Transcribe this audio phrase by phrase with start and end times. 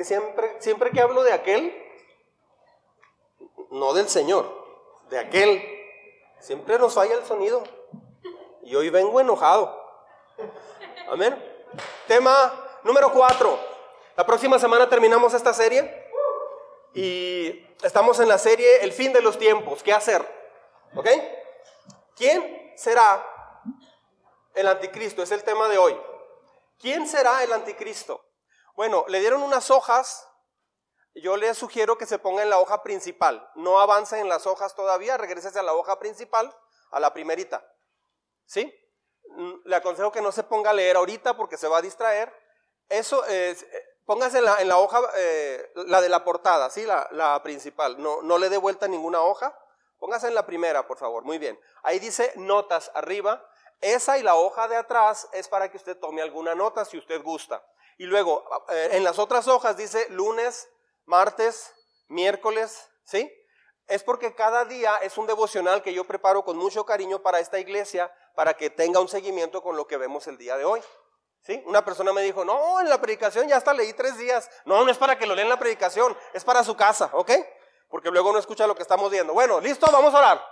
[0.00, 1.76] que siempre, siempre que hablo de aquel,
[3.70, 4.50] no del Señor,
[5.10, 5.62] de aquel,
[6.38, 7.62] siempre nos falla el sonido.
[8.62, 9.78] Y hoy vengo enojado.
[11.06, 11.36] Amén.
[12.06, 13.58] Tema número cuatro.
[14.16, 16.08] La próxima semana terminamos esta serie
[16.94, 19.82] y estamos en la serie El fin de los tiempos.
[19.82, 20.26] ¿Qué hacer?
[20.94, 21.08] ¿Ok?
[22.16, 23.22] ¿Quién será
[24.54, 25.22] el anticristo?
[25.22, 25.94] Es el tema de hoy.
[26.78, 28.29] ¿Quién será el anticristo?
[28.80, 30.26] Bueno, le dieron unas hojas.
[31.14, 33.46] Yo le sugiero que se ponga en la hoja principal.
[33.54, 36.50] No avance en las hojas todavía, regrese a la hoja principal,
[36.90, 37.62] a la primerita.
[38.46, 38.74] ¿Sí?
[39.36, 42.32] Mm, le aconsejo que no se ponga a leer ahorita porque se va a distraer.
[42.88, 46.86] Eso es, eh, póngase en la, hoja, eh, la de la portada, ¿sí?
[46.86, 48.02] La, la principal.
[48.02, 49.54] No, no le dé vuelta ninguna hoja.
[49.98, 51.22] Póngase en la primera, por favor.
[51.22, 51.60] Muy bien.
[51.82, 53.46] Ahí dice notas arriba.
[53.82, 57.22] Esa y la hoja de atrás es para que usted tome alguna nota si usted
[57.22, 57.62] gusta.
[58.00, 60.70] Y luego, eh, en las otras hojas dice lunes,
[61.04, 61.70] martes,
[62.08, 63.30] miércoles, ¿sí?
[63.88, 67.58] Es porque cada día es un devocional que yo preparo con mucho cariño para esta
[67.58, 70.80] iglesia, para que tenga un seguimiento con lo que vemos el día de hoy.
[71.42, 71.62] ¿Sí?
[71.66, 74.48] Una persona me dijo, no, en la predicación ya hasta leí tres días.
[74.64, 77.32] No, no es para que lo lean la predicación, es para su casa, ¿ok?
[77.90, 79.34] Porque luego no escucha lo que estamos viendo.
[79.34, 80.42] Bueno, listo, vamos a orar.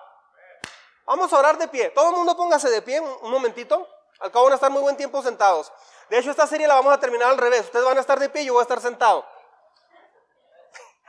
[1.07, 1.89] Vamos a orar de pie.
[1.95, 3.89] Todo el mundo póngase de pie un momentito.
[4.19, 5.73] Al cabo van a estar muy buen tiempo sentados.
[6.09, 7.63] De hecho, esta serie la vamos a terminar al revés.
[7.67, 9.25] Ustedes van a estar de pie y yo voy a estar sentado.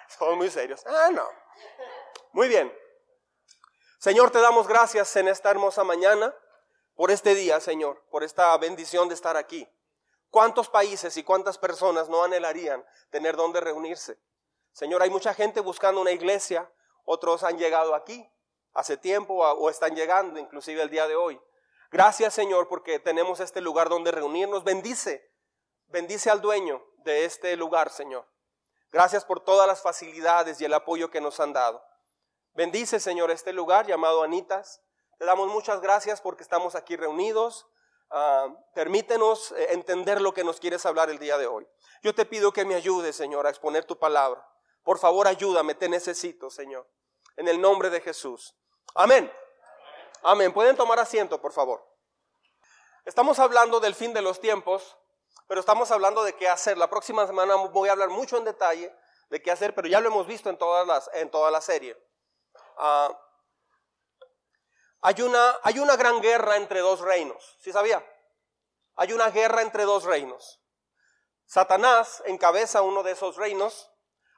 [0.17, 0.83] Son muy serios.
[0.85, 1.27] Ah, no.
[2.33, 2.73] Muy bien.
[3.97, 6.33] Señor, te damos gracias en esta hermosa mañana
[6.95, 9.67] por este día, Señor, por esta bendición de estar aquí.
[10.29, 14.19] ¿Cuántos países y cuántas personas no anhelarían tener donde reunirse?
[14.71, 16.71] Señor, hay mucha gente buscando una iglesia,
[17.03, 18.29] otros han llegado aquí
[18.73, 21.41] hace tiempo o están llegando, inclusive el día de hoy.
[21.91, 24.63] Gracias Señor porque tenemos este lugar donde reunirnos.
[24.63, 25.31] Bendice,
[25.87, 28.27] bendice al dueño de este lugar, Señor.
[28.91, 31.83] Gracias por todas las facilidades y el apoyo que nos han dado.
[32.53, 34.81] Bendice, Señor, este lugar llamado Anitas.
[35.17, 37.67] Te damos muchas gracias porque estamos aquí reunidos.
[38.09, 41.67] Ah, permítenos eh, entender lo que nos quieres hablar el día de hoy.
[42.01, 44.43] Yo te pido que me ayudes, Señor, a exponer tu palabra.
[44.83, 46.89] Por favor, ayúdame, te necesito, Señor.
[47.35, 48.55] En el nombre de Jesús.
[48.95, 49.31] Amén.
[50.23, 50.51] Amén.
[50.51, 51.85] Pueden tomar asiento, por favor.
[53.09, 54.95] Estamos hablando del fin de los tiempos,
[55.47, 56.77] pero estamos hablando de qué hacer.
[56.77, 58.95] La próxima semana voy a hablar mucho en detalle
[59.31, 61.97] de qué hacer, pero ya lo hemos visto en, todas las, en toda la serie.
[62.77, 63.09] Ah,
[65.01, 68.05] hay, una, hay una gran guerra entre dos reinos, ¿sí sabía?
[68.95, 70.61] Hay una guerra entre dos reinos.
[71.47, 73.89] Satanás encabeza uno de esos reinos.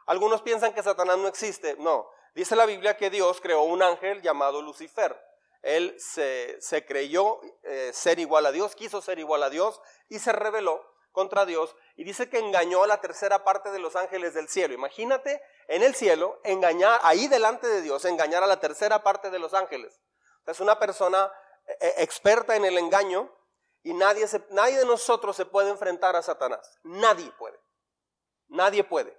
[0.06, 1.76] Algunos piensan que Satanás no existe.
[1.78, 5.22] No, dice la Biblia que Dios creó un ángel llamado Lucifer.
[5.62, 10.32] Él se, creyó eh, ser igual a Dios, quiso ser igual a Dios y se
[10.32, 14.48] rebeló contra Dios y dice que engañó a la tercera parte de los ángeles del
[14.48, 14.74] cielo.
[14.74, 19.40] Imagínate en el cielo engañar, ahí delante de Dios, engañar a la tercera parte de
[19.40, 20.02] los ángeles.
[20.48, 21.32] Es una persona
[21.68, 23.32] eh, eh, experta en el engaño
[23.84, 26.80] y nadie, nadie de nosotros se puede enfrentar a Satanás.
[26.84, 27.60] Nadie puede.
[28.48, 29.18] Nadie puede.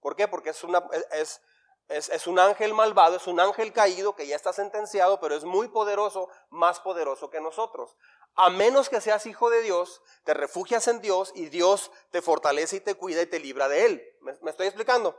[0.00, 0.28] ¿Por qué?
[0.28, 0.82] Porque es, una,
[1.12, 1.40] es,
[1.88, 5.68] es, un ángel malvado, es un ángel caído que ya está sentenciado, pero es muy
[5.68, 7.96] poderoso, más poderoso que nosotros.
[8.34, 12.76] A menos que seas hijo de Dios, te refugias en Dios y Dios te fortalece
[12.76, 14.16] y te cuida y te libra de él.
[14.20, 15.18] ¿Me, estoy explicando?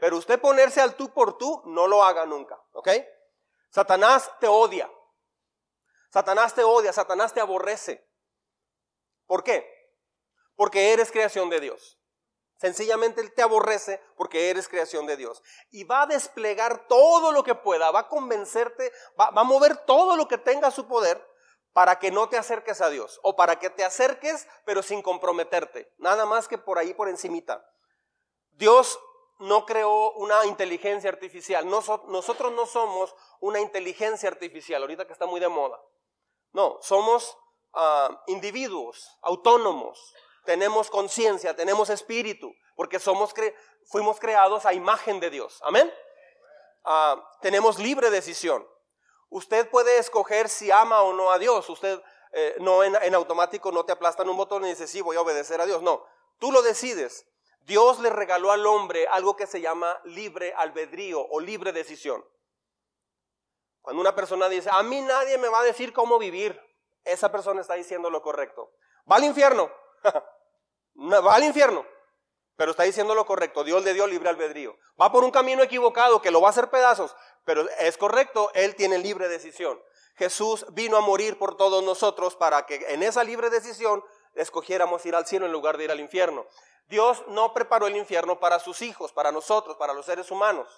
[0.00, 2.88] Pero usted ponerse al tú por tú, no lo haga nunca, ¿ok?
[3.70, 4.90] Satanás te odia.
[6.10, 8.08] Satanás te odia, Satanás te aborrece.
[9.26, 9.70] ¿Por qué?
[10.54, 11.95] Porque eres creación de Dios.
[12.56, 15.42] Sencillamente Él te aborrece porque eres creación de Dios.
[15.70, 20.16] Y va a desplegar todo lo que pueda, va a convencerte, va, a mover todo
[20.16, 21.22] lo que tenga su poder
[21.72, 23.20] para que no te acerques a Dios.
[23.22, 25.92] O para que te acerques pero sin comprometerte.
[25.98, 27.68] Nada más que por ahí por encimita.
[28.52, 28.98] Dios
[29.38, 31.68] no creó una inteligencia artificial.
[31.68, 35.78] nosotros no somos una inteligencia artificial, ahorita que está muy de moda.
[36.52, 37.36] No, somos
[37.74, 40.14] ah, individuos autónomos
[40.46, 43.34] tenemos conciencia, tenemos espíritu, porque somos
[43.84, 45.60] fuimos creados a imagen de Dios.
[45.62, 45.92] Amén.
[46.84, 48.66] Ah, tenemos libre decisión.
[49.28, 51.68] Usted puede escoger si ama o no a Dios.
[51.68, 52.00] Usted
[52.32, 55.60] eh, no en, automático no te aplastan un botón y dice sí voy a obedecer
[55.60, 55.82] a Dios.
[55.82, 56.04] No,
[56.38, 57.26] tú lo decides.
[57.60, 62.24] Dios le regaló al hombre algo que se llama libre albedrío o libre decisión.
[63.82, 66.60] Cuando una persona dice, a mí nadie me va a decir cómo vivir,
[67.04, 68.72] esa persona está diciendo lo correcto.
[69.10, 69.70] Va al infierno.
[70.96, 71.84] va al infierno,
[72.56, 73.64] pero está diciendo lo correcto.
[73.64, 74.76] Dios le dio libre albedrío.
[75.00, 77.14] Va por un camino equivocado que lo va a hacer pedazos,
[77.44, 79.80] pero es correcto, Él tiene libre decisión.
[80.16, 84.02] Jesús vino a morir por todos nosotros para que en esa libre decisión
[84.34, 86.46] escogiéramos ir al cielo en lugar de ir al infierno.
[86.88, 90.68] Dios no preparó el infierno para sus hijos, para nosotros, para los seres humanos.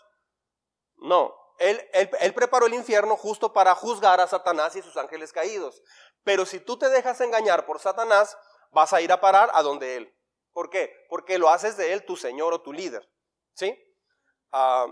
[0.97, 5.83] No, él, él, preparó el infierno justo para juzgar a Satanás y sus ángeles caídos.
[6.25, 8.37] Pero si tú te dejas engañar por Satanás,
[8.71, 10.15] vas a ir a parar a donde Él.
[10.53, 11.07] ¿Por qué?
[11.09, 13.09] Porque lo haces de Él tu Señor o tu líder.
[13.55, 13.77] ¿Sí?
[14.53, 14.87] Ah,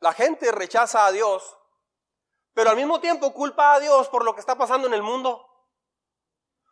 [0.00, 1.56] la gente rechaza a Dios,
[2.52, 5.30] pero al mismo tiempo culpa a Dios por lo que está pasando en el mundo.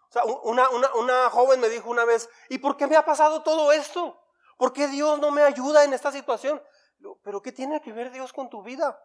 [0.08, 3.42] O sea, una, una joven me dijo una vez, ¿y por qué me ha pasado
[3.42, 4.20] todo esto?
[4.56, 6.62] ¿Por qué Dios no me ayuda en esta situación?
[7.22, 8.98] Pero ¿qué tiene que ver Dios con tu vida?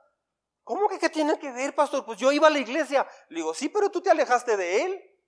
[0.64, 2.06] ¿Cómo que qué tiene que ver, pastor?
[2.06, 3.08] Pues yo iba a la iglesia.
[3.30, 5.19] Le digo, sí, pero tú te alejaste de Él.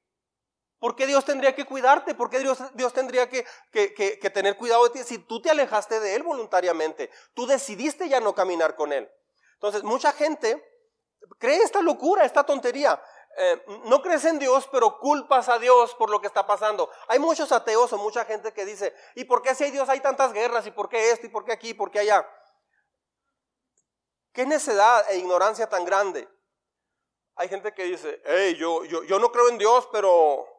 [0.81, 2.15] ¿Por qué Dios tendría que cuidarte?
[2.15, 5.99] ¿Por qué Dios, Dios tendría que, que, tener cuidado de ti si tú te alejaste
[5.99, 7.11] de Él voluntariamente?
[7.35, 9.07] Tú decidiste ya no caminar con Él.
[9.53, 10.59] Entonces, mucha gente
[11.37, 12.99] cree esta locura, esta tontería.
[13.37, 16.89] Eh, no crees en Dios, pero culpas a Dios por lo que está pasando.
[17.09, 19.99] Hay muchos ateos o mucha gente que dice, ¿y por qué si hay Dios hay
[19.99, 20.65] tantas guerras?
[20.65, 21.27] ¿Y por qué esto?
[21.27, 21.69] ¿Y por qué aquí?
[21.69, 22.27] ¿Y por qué allá?
[24.33, 26.27] ¿Qué necedad e ignorancia tan grande?
[27.35, 30.50] Hay gente que dice, hey, yo, yo, yo no creo en Dios, pero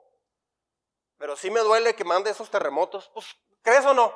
[1.23, 3.09] pero sí me duele que mande esos terremotos.
[3.15, 3.27] Pues,
[3.63, 4.13] ¿crees o no?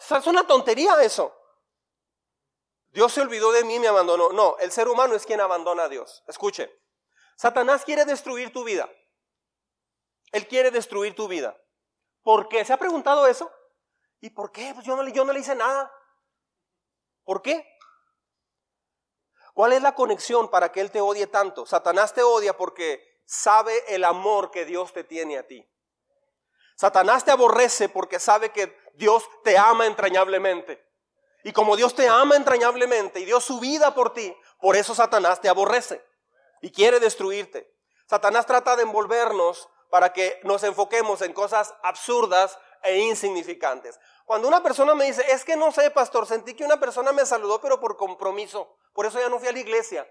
[0.00, 1.32] es una tontería eso.
[2.88, 4.32] Dios se olvidó de mí me abandonó.
[4.32, 6.24] No, el ser humano es quien abandona a Dios.
[6.26, 6.82] Escuche,
[7.36, 8.90] Satanás quiere destruir tu vida.
[10.32, 11.56] Él quiere destruir tu vida.
[12.24, 12.64] ¿Por qué?
[12.64, 13.48] ¿Se ha preguntado eso?
[14.18, 14.72] ¿Y por qué?
[14.74, 15.94] Pues yo no, yo no le hice nada.
[17.22, 17.64] ¿Por qué?
[19.54, 21.64] ¿Cuál es la conexión para que Él te odie tanto?
[21.64, 25.68] Satanás te odia porque sabe el amor que Dios te tiene a ti.
[26.76, 30.82] Satanás te aborrece porque sabe que Dios te ama entrañablemente.
[31.44, 35.42] Y como Dios te ama entrañablemente y dio su vida por ti, por eso Satanás
[35.42, 36.02] te aborrece
[36.62, 37.70] y quiere destruirte.
[38.06, 44.00] Satanás trata de envolvernos para que nos enfoquemos en cosas absurdas e insignificantes.
[44.24, 47.26] Cuando una persona me dice, es que no sé, pastor, sentí que una persona me
[47.26, 50.10] saludó, pero por compromiso, por eso ya no fui a la iglesia.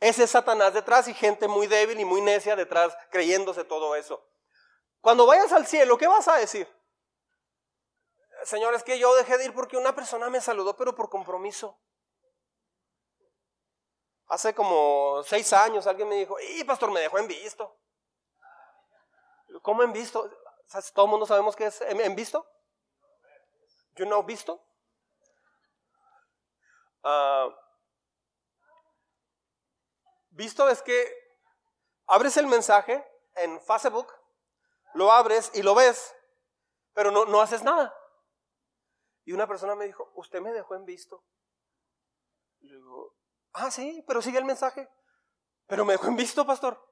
[0.00, 4.26] Ese es Satanás detrás y gente muy débil y muy necia detrás creyéndose todo eso.
[5.02, 6.66] Cuando vayas al cielo, ¿qué vas a decir?
[8.44, 11.78] Señor, es que yo dejé de ir porque una persona me saludó, pero por compromiso.
[14.28, 17.76] Hace como seis años alguien me dijo, y pastor, me dejó en visto.
[19.60, 20.30] ¿Cómo en visto?
[20.94, 22.48] Todo el mundo sabemos que es en visto.
[23.96, 24.64] ¿Yo no visto?
[27.02, 27.52] Uh,
[30.30, 31.12] Visto es que
[32.06, 34.12] abres el mensaje en Facebook,
[34.94, 36.14] lo abres y lo ves,
[36.92, 37.94] pero no, no haces nada.
[39.24, 41.24] Y una persona me dijo, usted me dejó en visto.
[42.60, 43.14] Y digo,
[43.52, 44.88] ah, sí, pero sigue el mensaje.
[45.66, 46.82] Pero me dejó en visto, pastor.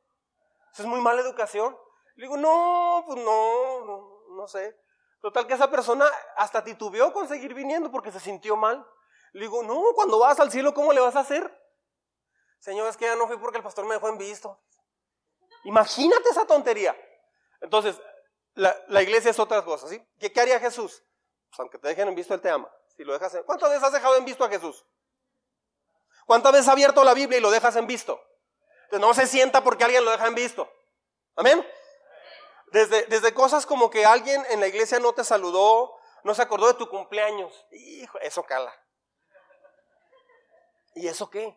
[0.72, 1.76] Eso es muy mala educación.
[2.14, 4.78] Le digo, no, pues no, no, no sé.
[5.20, 6.06] Total que esa persona
[6.36, 8.86] hasta titubeó con seguir viniendo porque se sintió mal.
[9.32, 11.52] Le digo, no, cuando vas al cielo, ¿cómo le vas a hacer?
[12.58, 14.60] Señor, es que ya no fui porque el pastor me dejó en visto.
[15.64, 16.96] Imagínate esa tontería.
[17.60, 18.00] Entonces,
[18.54, 20.04] la, iglesia es otra cosa, ¿sí?
[20.18, 21.02] ¿Qué, haría Jesús?
[21.48, 22.70] Pues aunque te dejen en visto, Él te ama.
[22.96, 24.84] Si lo dejas ¿Cuántas veces has dejado en visto a Jesús?
[26.26, 28.20] ¿Cuántas veces has abierto la Biblia y lo dejas en visto?
[28.92, 30.70] No se sienta porque alguien lo deja en visto.
[31.36, 31.64] Amén.
[32.72, 36.66] Desde, desde cosas como que alguien en la iglesia no te saludó, no se acordó
[36.66, 37.66] de tu cumpleaños.
[37.70, 38.74] Hijo, eso cala.
[40.94, 41.56] ¿Y eso qué?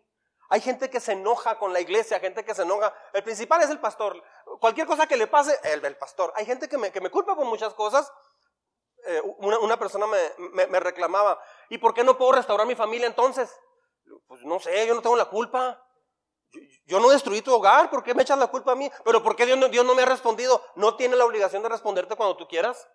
[0.52, 2.94] Hay gente que se enoja con la iglesia, gente que se enoja.
[3.14, 4.22] El principal es el pastor.
[4.60, 6.34] Cualquier cosa que le pase, el, el pastor.
[6.36, 8.12] Hay gente que me, que me culpa por muchas cosas.
[9.06, 13.50] Eh, una, persona me, me, reclamaba, ¿y por qué no puedo restaurar mi familia entonces?
[14.28, 15.82] Pues no sé, yo no tengo la culpa.
[16.86, 18.92] Yo, no destruí tu hogar, ¿por qué me echas la culpa a mí?
[19.06, 20.62] Pero ¿por qué Dios no, Dios no me ha respondido?
[20.76, 22.90] No tiene la obligación de responderte cuando tú quieras.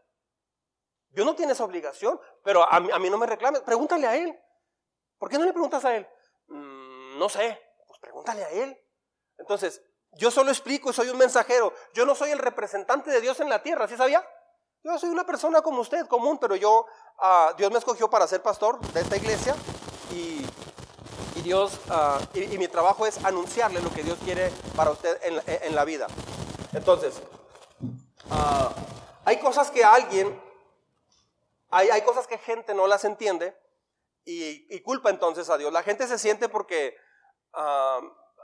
[1.08, 3.62] Dios no tiene esa obligación, pero a, a mí no me reclames.
[3.62, 4.38] Pregúntale a Él.
[5.16, 6.06] ¿Por qué no le preguntas a Él?
[6.48, 6.85] Mm,
[7.16, 8.78] no sé, pues pregúntale a él.
[9.38, 9.82] Entonces,
[10.12, 11.72] yo solo explico y soy un mensajero.
[11.92, 14.26] Yo no soy el representante de Dios en la tierra, ¿sí sabía?
[14.82, 16.86] Yo soy una persona como usted, común, pero yo,
[17.18, 19.54] uh, Dios me escogió para ser pastor de esta iglesia
[20.12, 20.46] y,
[21.42, 25.84] Dios, uh, y, mi trabajo es anunciarle lo que Dios quiere para usted en, la
[25.84, 26.06] vida.
[26.72, 27.20] Entonces,
[28.30, 28.70] uh,
[29.24, 30.40] hay cosas que alguien,
[31.70, 33.56] hay, hay cosas que gente no las entiende
[34.24, 35.72] y culpa entonces a Dios.
[35.72, 36.96] La gente se siente porque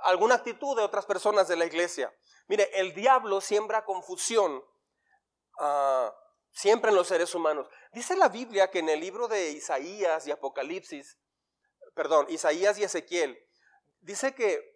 [0.05, 2.13] alguna actitud de otras personas de la iglesia.
[2.49, 4.63] Mire, el diablo siembra confusión
[5.59, 6.13] ah,
[6.53, 7.69] siempre en los seres humanos.
[7.93, 11.19] Dice la Biblia que en el libro de Isaías y Apocalipsis,
[11.95, 13.39] perdón, Isaías y Ezequiel,
[14.01, 14.73] dice que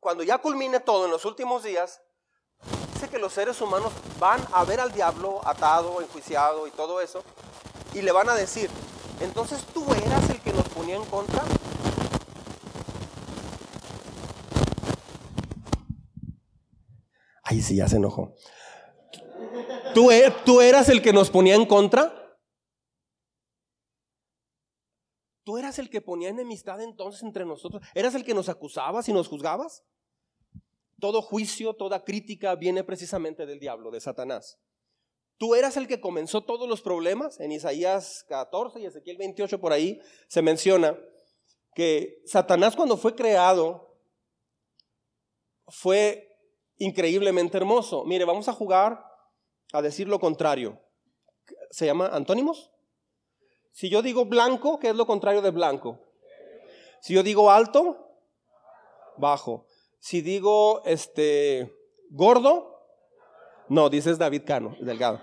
[0.00, 2.02] cuando ya culmine todo en los últimos días,
[2.92, 7.24] dice que los seres humanos van a ver al diablo atado, enjuiciado y todo eso,
[7.94, 8.70] y le van a decir,
[9.20, 11.42] entonces tú eras el que nos ponía en contra.
[17.54, 18.34] Ay, sí, ya se enojó.
[19.94, 22.36] ¿Tú, e, ¿Tú eras el que nos ponía en contra?
[25.44, 27.80] ¿Tú eras el que ponía enemistad entonces entre nosotros?
[27.94, 29.84] ¿Eras el que nos acusabas y nos juzgabas?
[30.98, 34.58] Todo juicio, toda crítica viene precisamente del diablo, de Satanás.
[35.38, 37.38] Tú eras el que comenzó todos los problemas.
[37.38, 40.98] En Isaías 14 y Ezequiel 28 por ahí se menciona
[41.76, 43.96] que Satanás cuando fue creado
[45.68, 46.33] fue
[46.78, 48.04] increíblemente hermoso.
[48.04, 49.04] Mire, vamos a jugar
[49.72, 50.80] a decir lo contrario.
[51.70, 52.70] ¿Se llama antónimos?
[53.72, 55.98] Si yo digo blanco, ¿qué es lo contrario de blanco?
[57.00, 58.04] Si yo digo alto,
[59.16, 59.66] bajo.
[59.98, 61.74] Si digo este
[62.10, 62.74] gordo,
[63.68, 65.20] no, dices David Cano, delgado.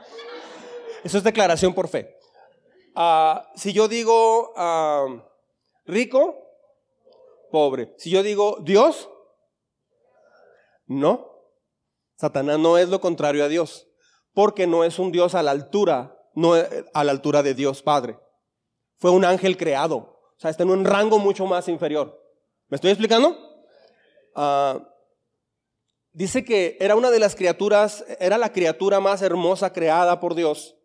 [1.03, 2.17] Eso es declaración por fe.
[2.96, 5.08] Ah, si yo digo ah,
[5.86, 6.36] rico,
[7.51, 7.93] pobre.
[7.98, 9.10] Si yo digo Dios,
[10.88, 11.30] no.
[12.21, 13.87] Satanás no es lo contrario a Dios,
[14.33, 18.19] porque no es un Dios a la altura, no a la altura de Dios Padre.
[18.99, 19.97] Fue un ángel creado.
[19.97, 22.23] O sea, está en un rango mucho más inferior.
[22.67, 23.35] ¿Me estoy explicando?
[24.35, 24.87] Ah,
[26.13, 30.77] dice que era una de las criaturas, era la criatura más hermosa creada por Dios.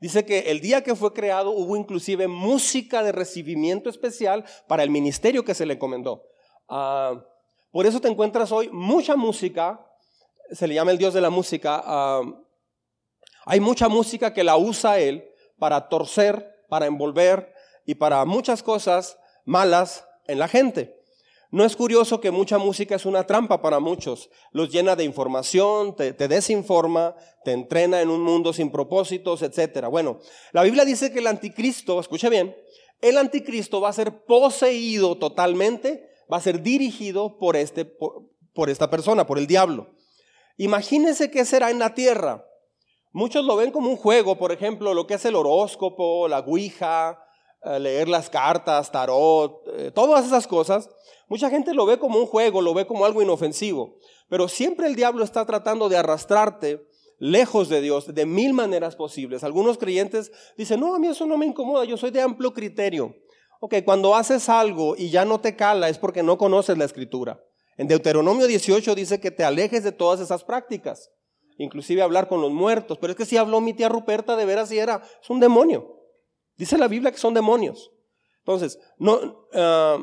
[0.00, 4.90] Dice que el día que fue creado hubo inclusive música de recibimiento especial para el
[4.90, 6.24] ministerio que se le encomendó.
[6.68, 7.24] Ah,
[7.70, 9.80] por eso te encuentras hoy mucha música,
[10.50, 11.82] se le llama el Dios de la música.
[13.46, 17.54] Hay mucha música que la usa él para torcer, para envolver,
[17.86, 21.00] y para muchas cosas malas en la gente.
[21.50, 24.28] No es curioso que mucha música es una trampa para muchos.
[24.50, 29.86] Los llena de información, te, desinforma, te entrena en un mundo sin propósitos, etc.
[29.88, 30.18] Bueno,
[30.52, 32.56] la Biblia dice que el anticristo, escuche bien,
[33.00, 38.90] el anticristo va a ser poseído totalmente, va a ser dirigido por, este, por, esta
[38.90, 39.94] persona, por el diablo.
[40.56, 42.46] Imagínense qué será en la tierra.
[43.12, 47.24] Muchos lo ven como un juego, por ejemplo, lo que es el horóscopo, la ouija,
[47.78, 50.90] leer las cartas, tarot, eh, todas esas cosas,
[51.28, 53.96] mucha gente lo ve como un juego, lo ve como algo inofensivo,
[54.28, 56.86] pero siempre el diablo está tratando de arrastrarte
[57.18, 59.44] lejos de Dios de mil maneras posibles.
[59.44, 63.14] Algunos creyentes dicen, no, a mí eso no me incomoda, yo soy de amplio criterio.
[63.60, 67.42] Ok, cuando haces algo y ya no te cala es porque no conoces la escritura.
[67.76, 71.10] En Deuteronomio 18 dice que te alejes de todas esas prácticas,
[71.58, 74.70] inclusive hablar con los muertos, pero es que si habló mi tía Ruperta de veras
[74.72, 76.00] y era, es un demonio.
[76.56, 77.90] Dice la Biblia que son demonios.
[78.38, 79.98] Entonces, no, ah,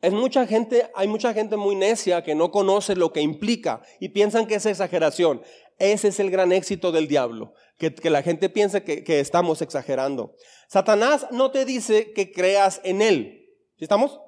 [0.00, 4.10] es mucha gente, hay mucha gente muy necia que no conoce lo que implica y
[4.10, 5.42] piensan que es exageración.
[5.78, 10.36] Ese es el gran éxito del diablo, que, la gente piensa que, que, estamos exagerando.
[10.68, 13.48] Satanás no te dice que creas en él.
[13.76, 14.20] ¿Sí estamos?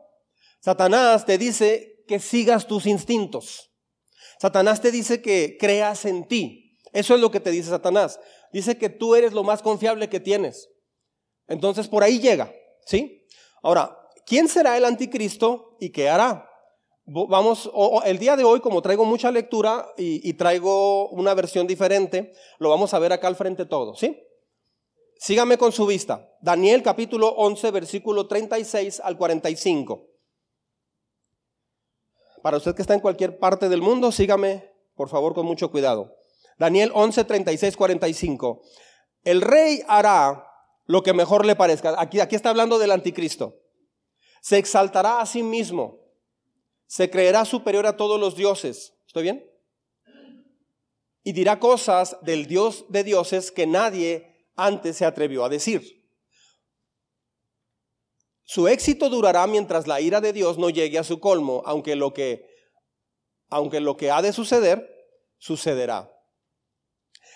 [0.60, 3.70] Satanás te dice que sigas tus instintos.
[4.38, 6.78] Satanás te dice que creas en ti.
[6.92, 8.20] Eso es lo que te dice Satanás.
[8.52, 10.68] Dice que tú eres lo más confiable que tienes.
[11.48, 12.52] Entonces por ahí llega,
[12.86, 13.26] ¿sí?
[13.62, 16.48] Ahora, ¿quién será el anticristo y qué hará?
[17.08, 17.70] Vamos,
[18.04, 22.94] el día de hoy, como traigo mucha lectura y, traigo una versión diferente, lo vamos
[22.94, 24.20] a ver acá al frente todo, ¿sí?
[25.16, 26.28] Sígame con su vista.
[26.40, 30.15] Daniel capítulo 11, versículo 36 al 45.
[32.46, 36.14] Para usted que está en cualquier parte del mundo, sígame, por favor, con mucho cuidado.
[36.60, 38.62] Daniel 11, 36, 45.
[39.24, 40.46] El rey hará
[40.84, 42.00] lo que mejor le parezca.
[42.00, 43.56] Aquí, aquí está hablando del anticristo.
[44.40, 45.98] Se exaltará a sí mismo.
[46.86, 48.94] Se creerá superior a todos los dioses.
[49.08, 49.44] ¿Estoy bien?
[51.24, 56.05] Y dirá cosas del Dios de dioses que nadie antes se atrevió a decir.
[58.46, 62.14] Su éxito durará mientras la ira de Dios no llegue a su colmo, aunque lo
[62.14, 62.46] que,
[63.50, 64.88] aunque lo que ha de suceder,
[65.38, 66.12] sucederá.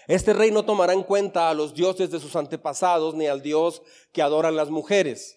[0.06, 3.82] Este rey no tomará en cuenta a los dioses de sus antepasados, ni al Dios
[4.12, 5.36] que adoran las mujeres,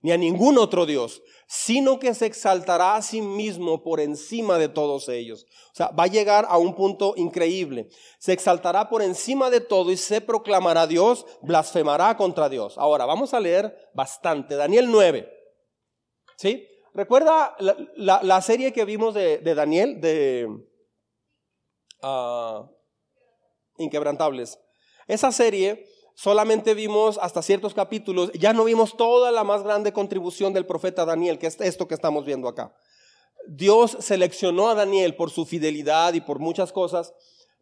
[0.00, 1.22] ni a ningún otro Dios,
[1.54, 5.44] sino que se exaltará a sí mismo por encima de todos ellos.
[5.70, 7.90] O sea, va a llegar a un punto increíble.
[8.18, 12.78] Se exaltará por encima de todo y se proclamará Dios, blasfemará contra Dios.
[12.78, 14.54] Ahora, vamos a leer bastante.
[14.54, 15.30] Daniel 9.
[16.38, 16.66] ¿Sí?
[16.94, 17.54] ¿Recuerda
[17.96, 20.00] la, serie que vimos de, Daniel?
[20.00, 20.48] De...
[22.02, 22.66] Uh,
[23.76, 24.58] Inquebrantables.
[25.06, 30.52] Esa serie solamente vimos hasta ciertos capítulos, ya no vimos toda la más grande contribución
[30.52, 32.74] del profeta Daniel, que es esto que estamos viendo acá.
[33.46, 37.12] Dios seleccionó a Daniel por su fidelidad y por muchas cosas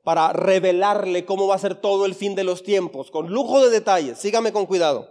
[0.03, 3.71] para revelarle cómo va a ser todo el fin de los tiempos, con lujo de
[3.71, 4.19] detalles.
[4.19, 5.11] Sígame con cuidado.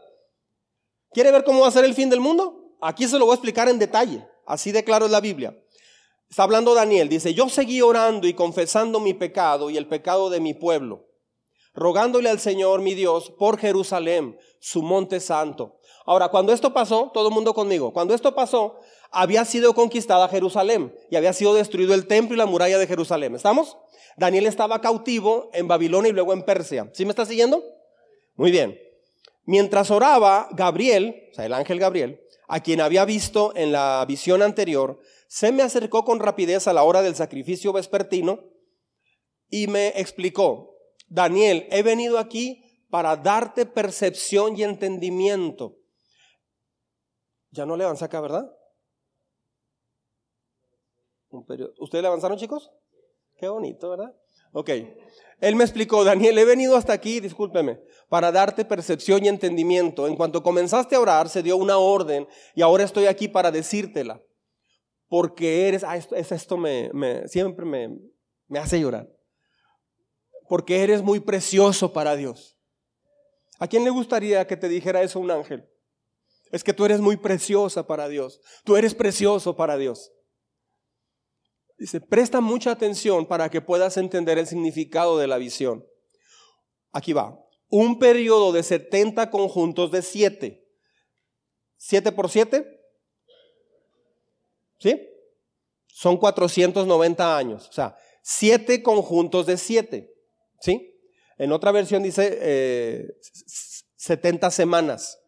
[1.11, 2.75] ¿Quiere ver cómo va a ser el fin del mundo?
[2.81, 4.27] Aquí se lo voy a explicar en detalle.
[4.45, 5.55] Así de claro la Biblia.
[6.29, 10.39] Está hablando Daniel, dice, yo seguí orando y confesando mi pecado y el pecado de
[10.39, 11.08] mi pueblo,
[11.79, 15.79] rogándole al Señor mi Dios por Jerusalén, su monte santo.
[16.05, 18.79] Ahora, cuando esto pasó, todo el mundo conmigo, cuando esto pasó,
[19.11, 23.35] había sido conquistada Jerusalén y había sido destruido el templo y la muralla de Jerusalén.
[23.35, 23.77] ¿Estamos?
[24.17, 26.89] Daniel estaba cautivo en Babilonia y luego en Persia.
[26.93, 27.63] ¿Sí me está siguiendo?
[28.35, 28.79] Muy bien.
[29.45, 34.41] Mientras oraba, Gabriel, o sea, el ángel Gabriel, a quien había visto en la visión
[34.41, 38.43] anterior, se me acercó con rapidez a la hora del sacrificio vespertino
[39.49, 40.75] y me explicó,
[41.09, 45.77] Daniel, he venido aquí para darte percepción y entendimiento.
[47.51, 48.51] Ya no le avanza acá, ¿verdad?
[51.79, 52.71] ¿Ustedes le avanzaron, chicos?
[53.37, 54.15] Qué bonito, ¿verdad?
[54.53, 54.69] Ok.
[55.41, 60.07] Él me explicó, Daniel, he venido hasta aquí, discúlpeme, para darte percepción y entendimiento.
[60.07, 64.21] En cuanto comenzaste a orar, se dio una orden y ahora estoy aquí para decírtela
[65.09, 67.99] porque eres, ah, esto, esto me, siempre me,
[68.47, 69.09] me hace llorar,
[70.49, 72.57] porque eres muy precioso para Dios.
[73.59, 75.69] ¿A quién le gustaría que te dijera eso un ángel?
[76.51, 80.11] Es que tú eres muy preciosa para Dios, tú eres precioso para Dios.
[81.77, 85.85] Dice, presta mucha atención para que puedas entender el significado de la visión.
[86.91, 87.39] Aquí va.
[87.69, 90.67] Un periodo de 70 conjuntos de 7.
[91.79, 92.65] ¿7 por 7?
[94.79, 95.07] ¿Sí?
[95.87, 97.69] Son 490 años.
[97.69, 100.08] O sea, siete conjuntos de siete.
[100.59, 100.95] ¿Sí?
[101.37, 103.07] En otra versión dice
[103.95, 105.19] 70 eh, semanas.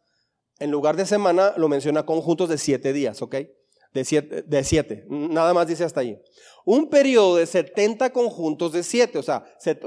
[0.60, 3.36] En lugar de semana lo menciona conjuntos de siete días, ¿ok?
[3.94, 5.06] De siete.
[5.10, 6.22] Nada más dice hasta ahí.
[6.66, 9.18] Un periodo de 70 conjuntos de siete.
[9.18, 9.44] O sea,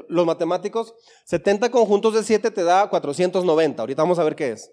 [0.08, 0.94] los matemáticos,
[1.26, 3.82] 70 conjuntos de siete te da 490.
[3.82, 4.70] Ahorita vamos a ver qué es.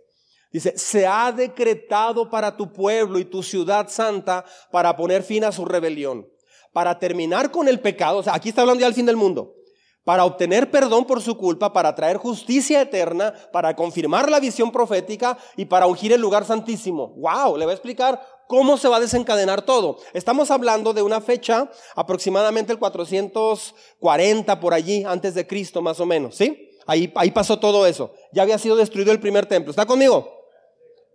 [0.51, 5.51] Dice, se ha decretado para tu pueblo y tu ciudad santa para poner fin a
[5.51, 6.27] su rebelión,
[6.73, 9.55] para terminar con el pecado, o sea, aquí está hablando ya del fin del mundo,
[10.03, 15.37] para obtener perdón por su culpa, para traer justicia eterna, para confirmar la visión profética
[15.55, 17.13] y para ungir el lugar santísimo.
[17.17, 17.57] ¡Wow!
[17.57, 19.97] Le voy a explicar cómo se va a desencadenar todo.
[20.13, 26.05] Estamos hablando de una fecha aproximadamente el 440 por allí, antes de Cristo más o
[26.05, 26.69] menos, ¿sí?
[26.87, 28.13] Ahí, ahí pasó todo eso.
[28.33, 29.69] Ya había sido destruido el primer templo.
[29.69, 30.29] ¿Está conmigo?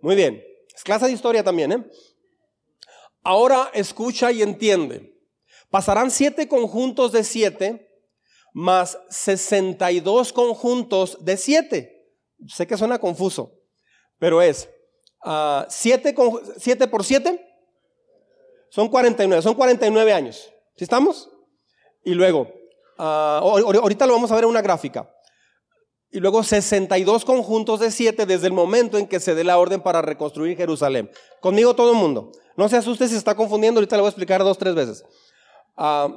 [0.01, 0.41] Muy bien.
[0.73, 1.85] Es clase de historia también, ¿eh?
[3.21, 5.13] Ahora escucha y entiende.
[5.69, 7.86] Pasarán siete conjuntos de siete
[8.57, 12.09] más 62 conjuntos de siete.
[12.47, 13.51] Sé que suena confuso,
[14.17, 14.67] pero es
[15.23, 16.11] uh, siete,
[16.87, 17.53] por siete
[18.71, 20.51] son 49, son 49 años.
[20.75, 21.29] ¿Sí estamos?
[22.03, 22.51] Y luego,
[22.97, 25.07] ah, ahorita lo vamos a ver en una gráfica
[26.09, 29.81] y luego 62 conjuntos de siete desde el momento en que se dé la orden
[29.81, 31.11] para reconstruir Jerusalén.
[31.41, 32.31] Conmigo todo el mundo.
[32.55, 35.05] No se asuste si se está confundiendo, ahorita le voy a explicar dos, tres veces.
[35.75, 36.09] Ah,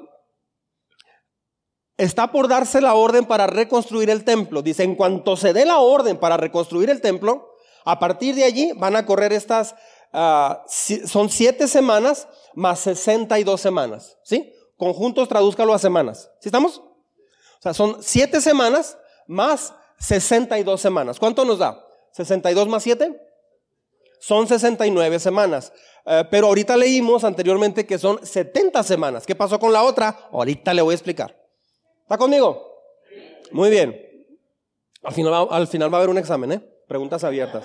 [2.00, 4.62] está por darse la orden para reconstruir el templo.
[4.62, 8.72] Dice, en cuanto se dé la orden para reconstruir el templo, a partir de allí
[8.76, 9.74] van a correr estas,
[10.12, 10.64] ah,
[11.04, 14.18] son siete semanas más 62 semanas.
[14.24, 14.52] ¿Sí?
[14.78, 16.30] Conjuntos, tradúzcalo a semanas.
[16.40, 16.78] ¿Sí estamos?
[16.78, 21.18] O sea, son siete semanas más 62 semanas.
[21.18, 21.84] ¿Cuánto nos da?
[22.16, 23.14] ¿62 más 7?
[24.20, 25.72] Son 69 semanas.
[26.06, 29.26] Eh, pero ahorita leímos anteriormente que son 70 semanas.
[29.26, 30.28] ¿Qué pasó con la otra?
[30.32, 31.39] Ahorita le voy a explicar.
[32.10, 32.60] ¿Está conmigo?
[33.52, 33.94] Muy bien.
[35.04, 36.60] Al final, al final va a haber un examen, ¿eh?
[36.88, 37.64] Preguntas abiertas.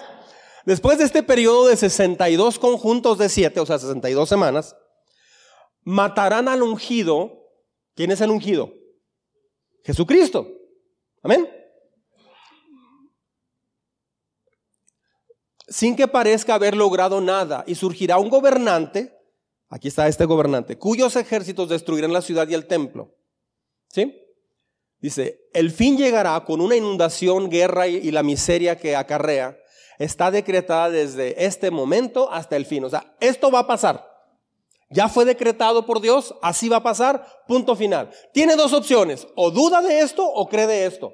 [0.68, 4.76] Después de este periodo de 62 conjuntos de 7, o sea, 62 semanas,
[5.82, 7.32] matarán al ungido.
[7.96, 8.72] ¿Quién es el ungido?
[9.84, 10.48] Jesucristo.
[11.24, 11.50] Amén.
[15.68, 19.20] sin que parezca haber logrado nada, y surgirá un gobernante,
[19.68, 23.16] aquí está este gobernante, cuyos ejércitos destruirán la ciudad y el templo.
[23.88, 24.25] ¿Sí?
[25.00, 29.58] Dice, el fin llegará con una inundación, guerra y la miseria que acarrea.
[30.00, 32.84] Está decretada desde este momento hasta el fin.
[32.84, 34.16] O sea, esto va a pasar.
[34.90, 38.12] Ya fue decretado por Dios, así va a pasar, punto final.
[38.34, 41.14] Tiene dos opciones, o duda de esto o cree de esto,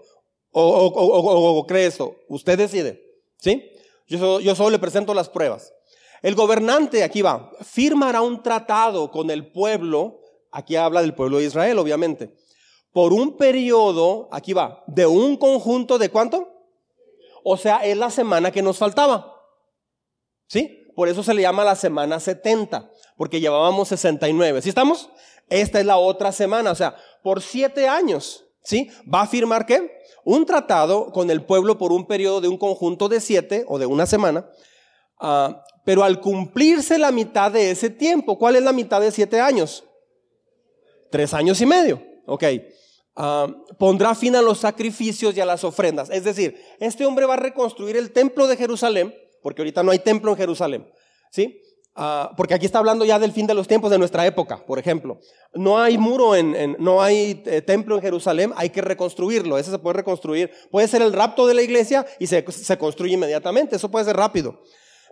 [0.51, 2.15] o, cree esto.
[2.27, 3.01] Usted decide.
[3.37, 3.71] ¿Sí?
[4.07, 5.73] Yo, solo le presento las pruebas.
[6.21, 10.19] El gobernante, aquí va, firmará un tratado con el pueblo,
[10.51, 12.35] aquí habla del pueblo de Israel, obviamente,
[12.93, 16.49] por un periodo, aquí va, de un conjunto de cuánto?
[17.43, 19.35] O sea, es la semana que nos faltaba.
[20.47, 20.91] ¿Sí?
[20.95, 24.61] Por eso se le llama la semana 70, porque llevábamos 69.
[24.61, 25.09] ¿Sí estamos?
[25.49, 28.45] Esta es la otra semana, o sea, por siete años.
[28.63, 28.91] ¿Sí?
[29.11, 29.99] Va a firmar qué?
[30.23, 33.87] Un tratado con el pueblo por un periodo de un conjunto de siete o de
[33.87, 34.47] una semana.
[35.19, 39.39] Ah, pero al cumplirse la mitad de ese tiempo, ¿cuál es la mitad de siete
[39.39, 39.83] años?
[41.09, 42.03] Tres años y medio.
[42.27, 42.43] Ok.
[43.15, 43.47] Ah,
[43.77, 46.09] pondrá fin a los sacrificios y a las ofrendas.
[46.09, 49.99] Es decir, este hombre va a reconstruir el templo de Jerusalén, porque ahorita no hay
[49.99, 50.87] templo en Jerusalén.
[51.31, 51.61] ¿Sí?
[51.93, 54.79] Ah, porque aquí está hablando ya del fin de los tiempos de nuestra época, por
[54.79, 55.19] ejemplo.
[55.53, 59.57] No hay muro, en, no hay eh, templo en Jerusalén, hay que reconstruirlo.
[59.57, 60.51] Ese se puede reconstruir.
[60.71, 63.75] Puede ser el rapto de la iglesia y se, se construye inmediatamente.
[63.75, 64.61] Eso puede ser rápido.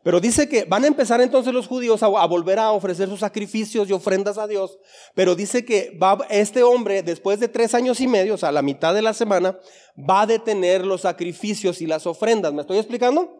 [0.04, 3.90] Pero dice que van a empezar entonces los judíos a, volver a ofrecer sus sacrificios
[3.90, 4.80] y ofrendas a Dios.
[5.14, 8.62] Pero dice que va, este hombre, después de tres años y medio, o sea, la
[8.62, 9.60] mitad de la semana,
[9.98, 12.54] va a detener los sacrificios y las ofrendas.
[12.54, 13.40] ¿Me estoy explicando?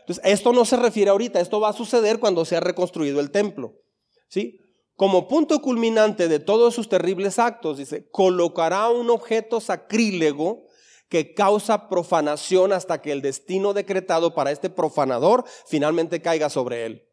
[0.00, 3.30] Entonces, esto no se refiere ahorita, esto va a suceder cuando se ha reconstruido el
[3.30, 3.80] templo.
[4.28, 4.58] ¿Sí?
[4.96, 10.66] Como punto culminante de todos sus terribles actos, dice, colocará un objeto sacrílego
[11.08, 17.08] que causa profanación hasta que el destino decretado para este profanador finalmente caiga sobre él.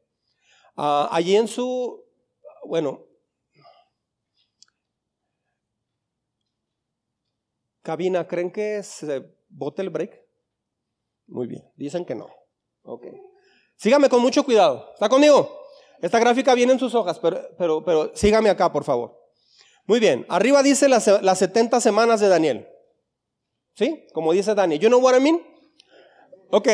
[0.75, 2.03] Ah, allí en su,
[2.65, 3.05] bueno,
[7.81, 10.19] cabina, ¿creen que se bote el break?
[11.27, 12.29] Muy bien, dicen que no.
[12.83, 13.05] Ok.
[13.75, 14.89] Sígame con mucho cuidado.
[14.93, 15.59] ¿Está conmigo?
[16.01, 19.19] Esta gráfica viene en sus hojas, pero, pero, pero sígame acá, por favor.
[19.85, 22.67] Muy bien, arriba dice las, las 70 semanas de Daniel.
[23.73, 24.05] ¿Sí?
[24.13, 24.79] Como dice Daniel.
[24.79, 25.41] You know what I mean?
[26.49, 26.67] Ok.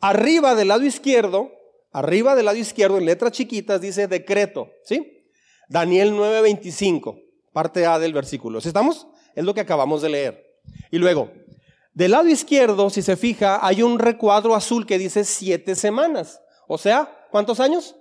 [0.00, 1.52] Arriba del lado izquierdo,
[1.92, 4.68] arriba del lado izquierdo, en letras chiquitas, dice decreto.
[4.84, 5.26] ¿Sí?
[5.68, 8.60] Daniel 9:25, parte A del versículo.
[8.60, 9.06] ¿Sí estamos?
[9.34, 10.44] Es lo que acabamos de leer.
[10.90, 11.30] Y luego,
[11.94, 16.40] del lado izquierdo, si se fija, hay un recuadro azul que dice siete semanas.
[16.68, 17.96] O sea, ¿cuántos años?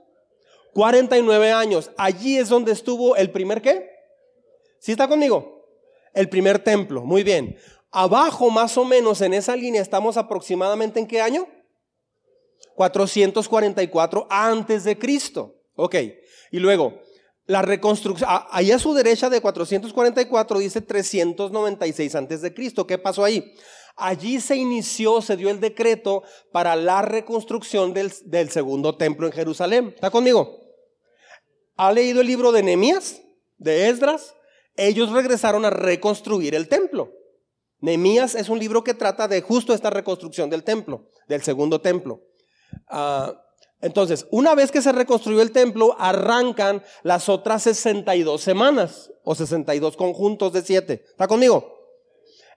[0.74, 1.92] 49 años.
[1.98, 3.90] Allí es donde estuvo el primer qué?
[4.80, 5.66] ¿Sí está conmigo?
[6.14, 7.04] El primer templo.
[7.04, 7.58] Muy bien.
[7.92, 11.48] Abajo, más o menos, en esa línea, estamos aproximadamente en qué año?
[12.76, 15.56] 444 antes de Cristo.
[15.76, 15.96] Ok.
[16.52, 17.02] Y luego,
[17.46, 22.88] la reconstrucción, ahí a su derecha de 444 dice 396 antes de Cristo.
[22.88, 23.54] ¿Qué pasó ahí?
[23.98, 26.24] Allí se inició, se dio el decreto
[26.54, 29.92] para la reconstrucción del, del segundo templo en Jerusalén.
[29.94, 30.62] ¿Está conmigo?
[31.76, 33.22] ¿Ha leído el libro de Nehemías?
[33.58, 34.34] ¿De Esdras?
[34.78, 37.12] Ellos regresaron a reconstruir el templo.
[37.82, 42.22] Nehemías es un libro que trata de justo esta reconstrucción del templo, del segundo templo.
[42.88, 43.44] Ah,
[43.82, 49.98] entonces, una vez que se reconstruyó el templo, arrancan las otras 62 semanas o 62
[49.98, 51.06] conjuntos de siete.
[51.10, 51.80] ¿Está conmigo?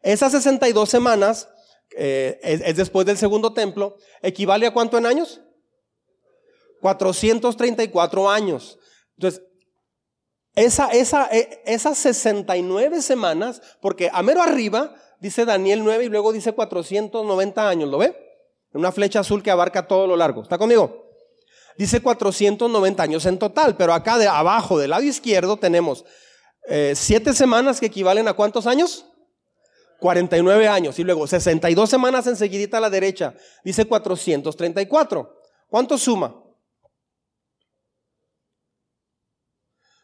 [0.03, 1.49] Esas 62 semanas,
[1.97, 5.41] eh, es, después del segundo templo, equivale a cuánto en años?
[6.83, 8.79] 434 años.
[9.17, 9.43] Entonces,
[10.55, 16.35] esa, esa, e, esas 69 semanas, porque a mero arriba dice Daniel 9 y luego
[16.35, 18.15] dice 490 años, ¿lo ve?
[18.75, 20.43] Una flecha azul que abarca todo lo largo.
[20.43, 21.09] ¿Está conmigo?
[21.79, 26.05] Dice 490 años en total, pero acá de abajo, del lado izquierdo, tenemos
[26.69, 29.07] eh, siete semanas que equivalen a cuántos años?
[29.99, 30.99] 49 años.
[30.99, 33.35] Y luego 62 semanas enseguidita a la derecha.
[33.65, 35.41] Dice 434.
[35.71, 36.39] ¿Cuánto suma?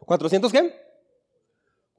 [0.00, 0.89] ¿400 qué?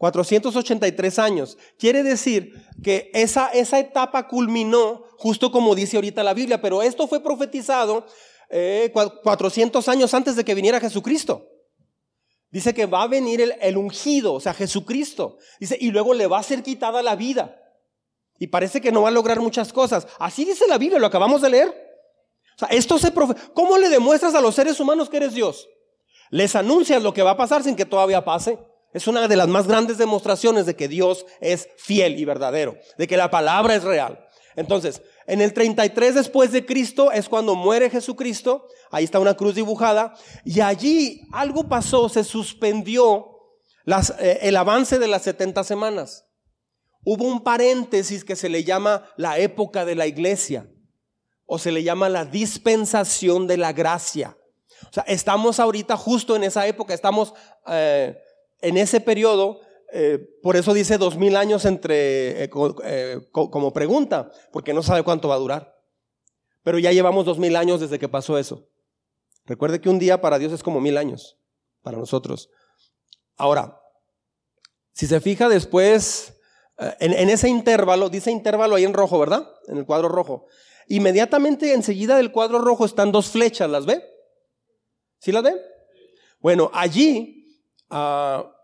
[0.01, 1.59] 483 años.
[1.77, 7.07] Quiere decir que esa, esa etapa culminó justo como dice ahorita la Biblia, pero esto
[7.07, 8.07] fue profetizado
[8.49, 11.47] 400 eh, años antes de que viniera Jesucristo.
[12.49, 15.37] Dice que va a venir el, el, ungido, o sea, Jesucristo.
[15.59, 17.61] Dice, y luego le va a ser quitada la vida.
[18.39, 20.07] Y parece que no va a lograr muchas cosas.
[20.17, 21.67] Así dice la Biblia, lo acabamos de leer.
[22.55, 23.13] O sea, esto se
[23.53, 25.69] ¿Cómo le demuestras a los seres humanos que eres Dios?
[26.31, 28.57] Les anuncias lo que va a pasar sin que todavía pase.
[28.93, 33.08] Es una de las más grandes demostraciones de que Dios es fiel y verdadero, de
[33.08, 34.25] que la palabra es real.
[34.56, 39.56] Entonces, en el 33 después de Cristo es cuando muere Jesucristo, ahí está una cruz
[39.56, 43.27] dibujada, y allí algo pasó, se suspendió
[44.19, 46.25] eh, el avance de las 70 semanas.
[47.06, 50.69] Hubo un paréntesis que se le llama la época de la iglesia,
[51.45, 54.38] o se le llama la dispensación de la gracia.
[54.89, 57.34] O sea, estamos ahorita justo en esa época, estamos...
[57.67, 58.17] Eh,
[58.62, 62.50] en ese periodo, eh, por eso dice dos mil años entre, eh,
[62.84, 65.76] eh, como pregunta, porque no sabe cuánto va a durar.
[66.63, 68.69] Pero ya llevamos dos mil años desde que pasó eso.
[69.45, 71.39] Recuerde que un día para Dios es como mil años,
[71.82, 72.50] para nosotros.
[73.36, 73.82] Ahora,
[74.93, 76.39] si se fija después,
[77.00, 79.50] en, en, ese intervalo, dice intervalo ahí en rojo, ¿verdad?
[79.67, 80.45] En el cuadro rojo.
[80.88, 84.04] Inmediatamente enseguida del cuadro rojo están dos flechas, ¿las ve?
[85.19, 85.56] ¿Sí las ve?
[86.39, 87.40] Bueno, allí
[87.91, 88.56] Ah,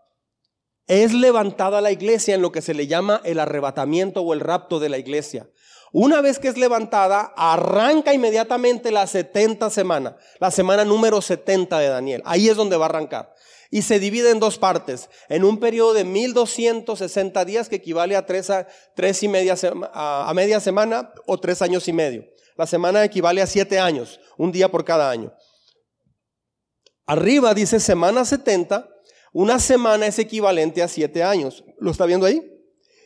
[0.86, 4.80] es levantada la iglesia en lo que se le llama el arrebatamiento o el rapto
[4.80, 5.48] de la iglesia.
[5.92, 11.88] Una vez que es levantada, arranca inmediatamente la 70 semana, la semana número 70 de
[11.88, 12.22] Daniel.
[12.24, 13.34] Ahí es donde va a arrancar.
[13.70, 18.24] Y se divide en dos partes, en un periodo de 1260 días que equivale a
[18.24, 19.54] tres, a, tres y media,
[19.92, 22.24] a, media semana o tres años y medio.
[22.56, 25.34] La semana equivale a siete años, un día por cada año.
[27.06, 28.88] Arriba dice semana 70,
[29.32, 31.64] una semana es equivalente a siete años.
[31.78, 32.42] ¿Lo está viendo ahí?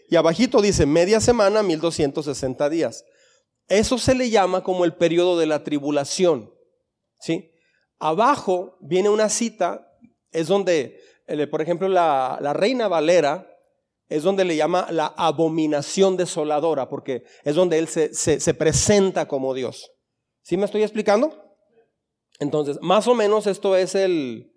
[0.09, 3.05] Y abajito dice media semana, 1260 días.
[3.69, 6.53] Eso se le llama como el periodo de la tribulación.
[7.19, 7.51] ¿sí?
[7.99, 9.89] Abajo viene una cita,
[10.31, 13.49] es donde, eh, por ejemplo, la, reina Valera
[14.09, 19.93] es donde le llama la abominación desoladora, porque es donde él se, presenta como Dios.
[20.43, 21.57] ¿Sí me estoy explicando?
[22.39, 24.53] Entonces, más o menos esto es el,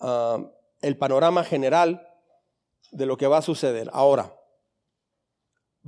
[0.00, 2.06] ah, el panorama general
[2.90, 3.90] de lo que va a suceder.
[3.92, 4.34] Ahora,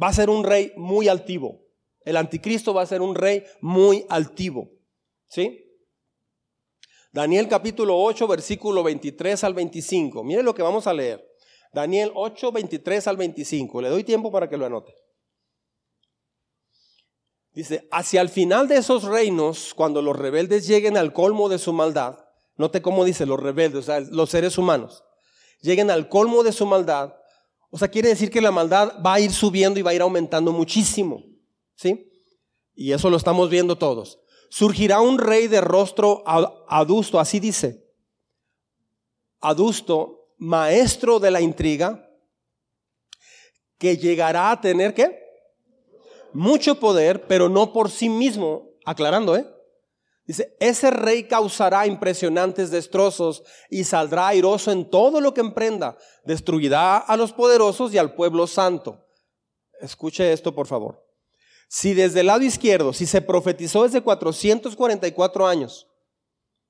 [0.01, 1.61] va a ser un rey muy altivo.
[2.05, 4.71] El anticristo va a ser un rey muy altivo.
[5.29, 5.67] ¿Sí?
[7.13, 10.23] Daniel capítulo 8, versículo 23 al 25.
[10.25, 11.27] Mire lo que vamos a leer.
[11.73, 13.83] Daniel 8, 23 al 25.
[13.83, 14.95] Le doy tiempo para que lo anote.
[17.53, 21.73] Dice, hacia el final de esos reinos, cuando los rebeldes lleguen al colmo de su
[21.73, 22.19] maldad,
[22.61, 25.03] note cómo dice los rebeldes, o sea, los seres humanos,
[25.61, 27.15] lleguen al colmo de su maldad,
[27.71, 30.03] o sea, quiere decir que la maldad va a ir subiendo y va a ir
[30.03, 31.25] aumentando muchísimo.
[31.77, 32.11] ¿Sí?
[32.75, 34.21] Y eso lo estamos viendo todos.
[34.51, 37.87] Surgirá un rey de rostro adusto, así dice.
[39.41, 42.11] Adusto, maestro de la intriga,
[43.79, 45.19] que llegará a tener qué?
[46.33, 49.47] Mucho poder, pero no por sí mismo, aclarando, ¿eh?
[50.31, 55.99] Dice, ese rey causará impresionantes destrozos y saldrá airoso en todo lo que emprenda.
[56.25, 59.09] Destruirá a los poderosos y al pueblo santo.
[59.81, 61.05] Escuche esto, por favor.
[61.69, 65.89] Si desde el lado izquierdo, si se profetizó desde 444 años,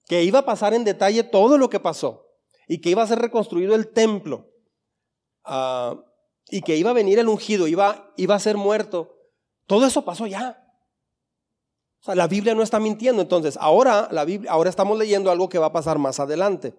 [0.06, 2.28] que iba a pasar en detalle todo lo que pasó
[2.66, 4.48] y que iba a ser reconstruido el templo
[5.44, 6.02] ah,
[6.48, 9.18] y que iba a venir el ungido, iba, iba a ser muerto,
[9.66, 10.66] todo eso pasó ya.
[12.00, 13.22] O sea, la Biblia no está mintiendo.
[13.22, 16.74] Entonces, ahora, la Biblia, ahora estamos leyendo algo que va a pasar más adelante.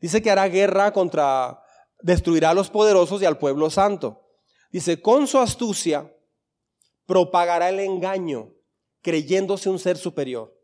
[0.00, 1.62] Dice que hará guerra contra,
[2.00, 4.26] destruirá a los poderosos y al pueblo santo.
[4.70, 6.14] Dice, con su astucia
[7.06, 8.52] propagará el engaño,
[9.02, 10.56] creyéndose un ser superior.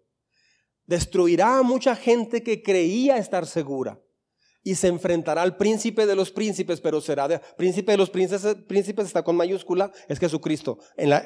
[0.84, 4.00] Destruirá a mucha gente que creía estar segura
[4.62, 8.56] y se enfrentará al príncipe de los príncipes, pero será de, príncipe de los príncipes,
[8.66, 10.78] príncipes está con mayúscula, es Jesucristo,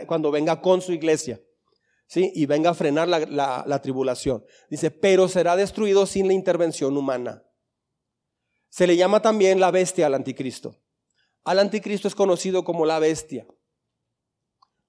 [0.06, 1.40] cuando venga con su iglesia.
[2.14, 4.44] Y venga a frenar la, tribulación.
[4.68, 7.44] Dice, pero será destruido sin la intervención humana.
[8.68, 10.76] Se le llama también la bestia al anticristo.
[11.44, 13.46] Al anticristo es conocido como la bestia.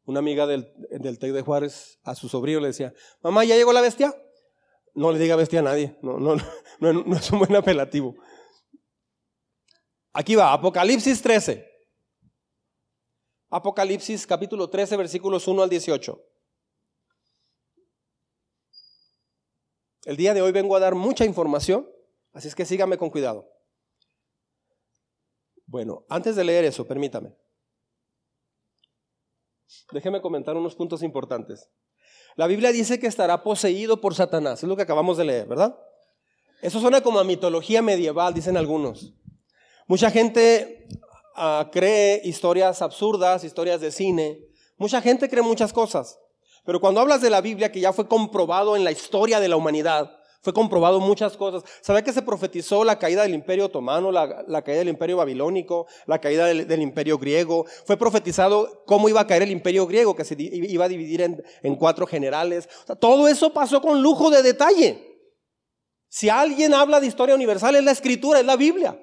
[0.06, 3.82] Una amiga del, del de Juárez a su sobrino le decía, mamá, ¿ya llegó la
[3.82, 4.16] bestia?
[4.94, 6.36] No le diga bestia a nadie, no, no,
[6.80, 8.16] no, no es un buen apelativo.
[10.12, 11.66] Aquí va, Apocalipsis 13.
[13.50, 16.31] Apocalipsis capítulo 13, versículos 1 al 18.
[20.04, 21.88] El día de hoy vengo a dar mucha información,
[22.34, 23.48] así es que sígame con cuidado.
[25.66, 27.36] Bueno, antes de leer eso, permítame.
[29.92, 31.70] Déjeme comentar unos puntos importantes.
[32.36, 35.78] La Biblia dice que estará poseído por Satanás, es lo que acabamos de leer, ¿verdad?
[36.62, 39.14] Eso suena como a mitología medieval, dicen algunos.
[39.88, 40.88] Mucha gente
[41.36, 44.46] ah, cree historias absurdas, historias de cine.
[44.78, 46.21] Mucha gente cree muchas cosas.
[46.64, 49.56] Pero cuando hablas de la Biblia, que ya fue comprobado en la historia de la
[49.56, 51.64] humanidad, fue comprobado muchas cosas.
[51.82, 56.20] ¿Sabe que se profetizó la caída del imperio otomano, la, caída del imperio babilónico, la
[56.20, 57.66] caída del, imperio griego?
[57.86, 61.76] Fue profetizado cómo iba a caer el imperio griego, que se iba a dividir en,
[61.76, 62.68] cuatro generales.
[63.00, 65.08] todo eso pasó con lujo de detalle.
[66.10, 69.00] Si alguien habla de historia universal, es la escritura, es la Biblia.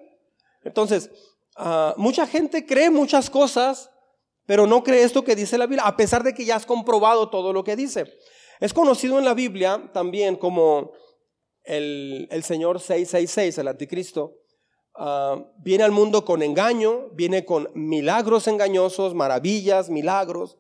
[0.63, 1.09] Entonces,
[1.57, 3.91] ah, mucha gente cree muchas cosas
[4.49, 7.29] pero no cree esto que dice la Biblia, a pesar de que ya has comprobado
[7.29, 8.15] todo lo que dice.
[8.61, 10.93] Es conocido en la Biblia también como
[11.65, 14.39] el, Señor 666, el anticristo.
[14.95, 20.57] Ah, viene al mundo con engaño, viene con milagros engañosos, maravillas, milagros,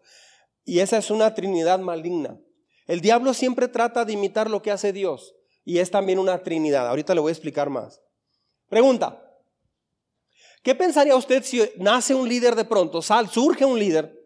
[0.66, 2.38] y esa es una trinidad maligna.
[2.86, 6.86] El diablo siempre trata de imitar lo que hace Dios, y es también una trinidad.
[6.86, 8.02] Ahorita le voy a explicar más.
[8.68, 9.27] Pregunta,
[10.68, 14.22] ¿Qué pensaría usted si nace un líder de pronto, sal, surge un líder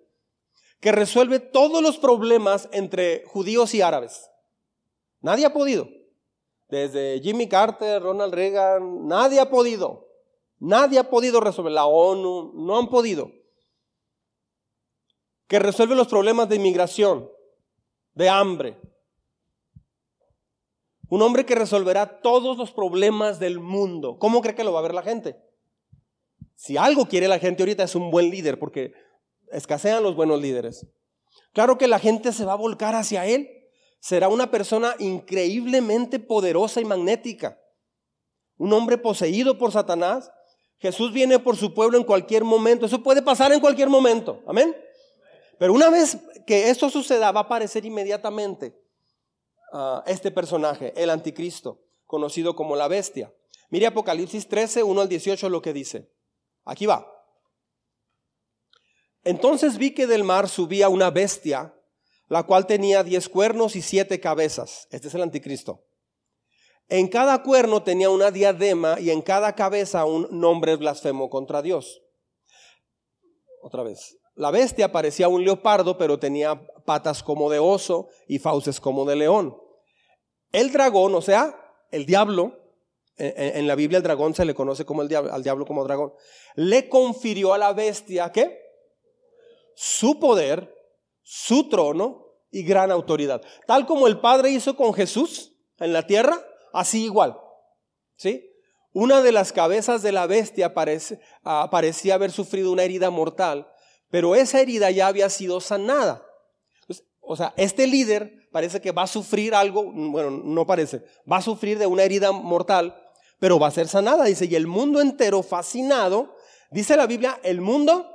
[0.80, 4.28] que resuelve todos los problemas entre judíos y árabes?
[5.20, 5.88] Nadie ha podido.
[6.68, 10.08] Desde Jimmy Carter, Ronald Reagan, nadie ha podido.
[10.58, 13.30] Nadie ha podido resolver, la ONU, no han podido.
[15.46, 17.30] Que resuelve los problemas de inmigración,
[18.14, 18.80] de hambre.
[21.08, 24.18] Un hombre que resolverá todos los problemas del mundo.
[24.18, 25.51] ¿Cómo cree que lo va a ver la gente?
[26.62, 28.92] Si algo quiere la gente ahorita es un buen líder, porque
[29.50, 30.86] escasean los buenos líderes.
[31.52, 33.50] Claro que la gente se va a volcar hacia él.
[33.98, 37.58] Será una persona increíblemente poderosa y magnética.
[38.58, 40.30] Un hombre poseído por Satanás.
[40.78, 42.86] Jesús viene por su pueblo en cualquier momento.
[42.86, 44.40] Eso puede pasar en cualquier momento.
[44.46, 44.76] Amén.
[45.58, 48.80] Pero una vez que esto suceda, va a aparecer inmediatamente
[49.72, 53.34] uh, este personaje, el anticristo, conocido como la bestia.
[53.68, 56.08] Mire Apocalipsis 13, 1 al 18 lo que dice.
[56.64, 57.08] Aquí va.
[59.24, 61.74] Entonces vi que del mar subía una bestia,
[62.28, 64.88] la cual tenía diez cuernos y siete cabezas.
[64.90, 65.84] Este es el anticristo.
[66.88, 72.02] En cada cuerno tenía una diadema y en cada cabeza un nombre blasfemo contra Dios.
[73.62, 74.18] Otra vez.
[74.34, 79.16] La bestia parecía un leopardo, pero tenía patas como de oso y fauces como de
[79.16, 79.56] león.
[80.50, 81.54] El dragón, o sea,
[81.90, 82.61] el diablo,
[83.16, 86.12] en, la Biblia el dragón se le conoce como el diablo, al diablo como dragón,
[86.54, 88.62] le confirió a la bestia, ¿qué?
[89.74, 90.74] su poder,
[91.22, 93.42] su trono y gran autoridad.
[93.66, 96.40] Tal como el Padre hizo con Jesús en la tierra,
[96.72, 97.38] así igual.
[98.16, 98.48] ¿Sí?
[98.92, 100.72] Una de las cabezas de la bestia
[101.44, 103.66] ah, parecía haber sufrido una herida mortal,
[104.10, 106.26] pero esa herida ya había sido sanada.
[107.20, 111.42] O sea, este líder parece que va a sufrir algo, bueno, no parece, va a
[111.42, 112.94] sufrir de una herida mortal,
[113.42, 116.36] pero va a ser sanada, dice, y el mundo entero fascinado,
[116.70, 118.08] dice la Biblia, el mundo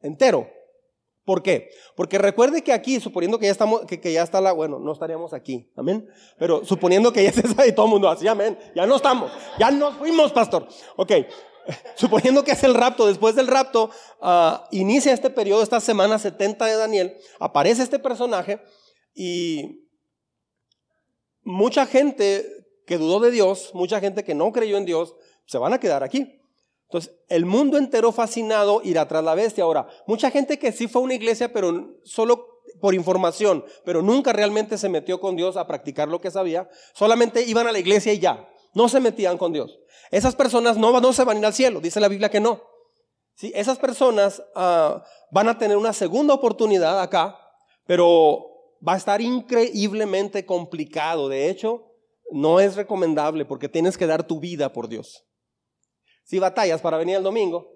[0.00, 0.48] entero.
[1.26, 1.68] ¿Por qué?
[1.96, 5.34] Porque recuerde que aquí, suponiendo que ya estamos, que, ya está la, bueno, no estaríamos
[5.34, 6.08] aquí, amén.
[6.38, 8.58] Pero suponiendo que ya está ahí todo el mundo así, amén.
[8.74, 10.66] Ya no estamos, ya nos fuimos, pastor.
[10.96, 11.12] Ok,
[11.96, 13.90] suponiendo que es el rapto, después del rapto,
[14.22, 18.62] ah, inicia este periodo, esta semana 70 de Daniel, aparece este personaje
[19.14, 19.90] y
[21.42, 25.14] mucha gente que dudó de Dios, mucha gente que no creyó en Dios,
[25.46, 26.40] se van a quedar aquí.
[26.84, 29.64] Entonces, el mundo entero fascinado irá tras la bestia.
[29.64, 34.32] Ahora, mucha gente que sí fue a una iglesia, pero solo por información, pero nunca
[34.32, 38.12] realmente se metió con Dios a practicar lo que sabía, solamente iban a la iglesia
[38.12, 39.78] y ya, no se metían con Dios.
[40.10, 42.60] Esas personas no, no se van a ir al cielo, dice la Biblia que no.
[43.34, 43.52] ¿Sí?
[43.54, 47.38] Esas personas ah, van a tener una segunda oportunidad acá,
[47.86, 48.46] pero
[48.86, 51.28] va a estar increíblemente complicado.
[51.28, 51.91] De hecho,
[52.32, 55.24] no es recomendable porque tienes que dar tu vida por Dios.
[56.24, 57.70] Si batallas para venir el domingo,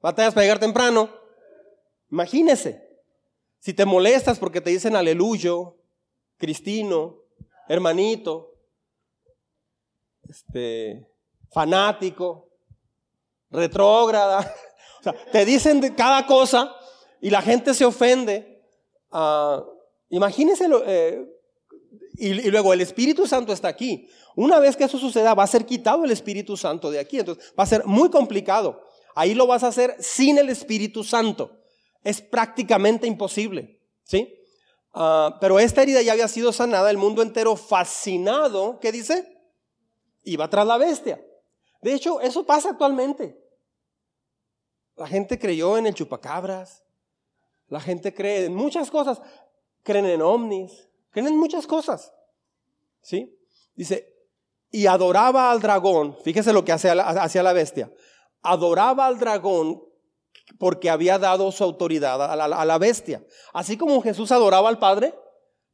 [0.00, 1.10] batallas para llegar temprano,
[2.10, 2.88] imagínese.
[3.58, 5.76] Si te molestas porque te dicen aleluyo,
[6.38, 7.18] cristino,
[7.68, 8.54] hermanito,
[10.28, 11.06] este,
[11.50, 12.48] fanático,
[13.50, 14.54] retrógrada,
[15.00, 16.74] o sea, te dicen de cada cosa
[17.20, 18.64] y la gente se ofende.
[19.12, 19.62] Uh,
[20.08, 21.26] imagínese, eh,
[22.14, 24.08] y luego el Espíritu Santo está aquí.
[24.36, 27.18] Una vez que eso suceda, va a ser quitado el Espíritu Santo de aquí.
[27.18, 28.82] Entonces, va a ser muy complicado.
[29.14, 31.58] Ahí lo vas a hacer sin el Espíritu Santo.
[32.04, 33.80] Es prácticamente imposible.
[34.04, 34.34] ¿Sí?
[34.92, 39.38] Ah, pero esta herida ya había sido sanada, el mundo entero fascinado, ¿qué dice?
[40.24, 41.24] Iba tras la bestia.
[41.80, 43.38] De hecho, eso pasa actualmente.
[44.96, 46.84] La gente creyó en el chupacabras,
[47.68, 49.22] la gente cree en muchas cosas,
[49.82, 52.12] creen en ovnis, creen en muchas cosas.
[53.02, 53.36] ¿Sí?
[53.74, 54.10] Dice,
[54.70, 57.92] y adoraba al dragón, fíjese lo que hacía la, la bestia,
[58.42, 59.82] adoraba al dragón
[60.58, 63.24] porque había dado su autoridad a la, bestia.
[63.52, 65.14] Así como Jesús adoraba al Padre,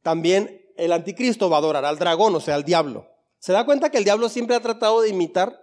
[0.01, 3.07] también el anticristo va a adorar al dragón, o sea, al diablo.
[3.39, 5.61] ¿Se da cuenta que el diablo siempre ha tratado de imitar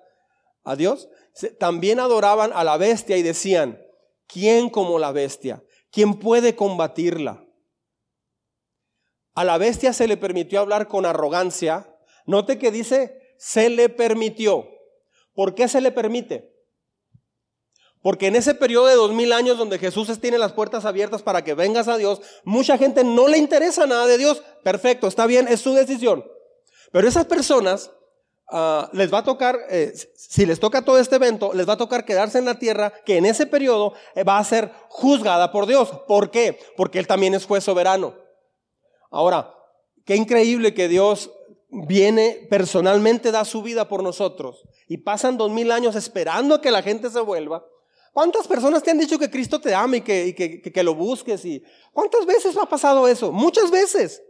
[0.64, 1.08] a Dios?
[1.58, 3.80] También adoraban a la bestia y decían,
[4.26, 5.62] ¿quién como la bestia?
[5.90, 7.43] ¿Quién puede combatirla?
[9.34, 11.88] A la bestia se le permitió hablar con arrogancia.
[12.26, 14.66] Note que dice se le permitió.
[15.34, 16.54] ¿Por qué se le permite?
[18.00, 21.42] Porque en ese periodo de dos mil años donde Jesús tiene las puertas abiertas para
[21.42, 24.42] que vengas a Dios, mucha gente no le interesa nada de Dios.
[24.62, 26.24] Perfecto, está bien, es su decisión.
[26.92, 27.90] Pero esas personas
[28.50, 31.78] ah, les va a tocar, eh, si les toca todo este evento, les va a
[31.78, 35.66] tocar quedarse en la tierra que en ese periodo eh, va a ser juzgada por
[35.66, 35.88] Dios.
[36.06, 36.58] ¿Por qué?
[36.76, 38.23] Porque Él también es juez soberano.
[39.14, 39.54] Ahora,
[40.04, 41.30] qué increíble que Dios
[41.70, 46.72] viene personalmente, da su vida por nosotros y pasan dos mil años esperando a que
[46.72, 47.64] la gente se vuelva.
[48.12, 51.44] ¿Cuántas personas te han dicho que Cristo te ama y que, que, lo busques?
[51.44, 51.62] Y
[51.92, 53.30] ¿Cuántas veces ha pasado eso?
[53.30, 54.20] Muchas veces.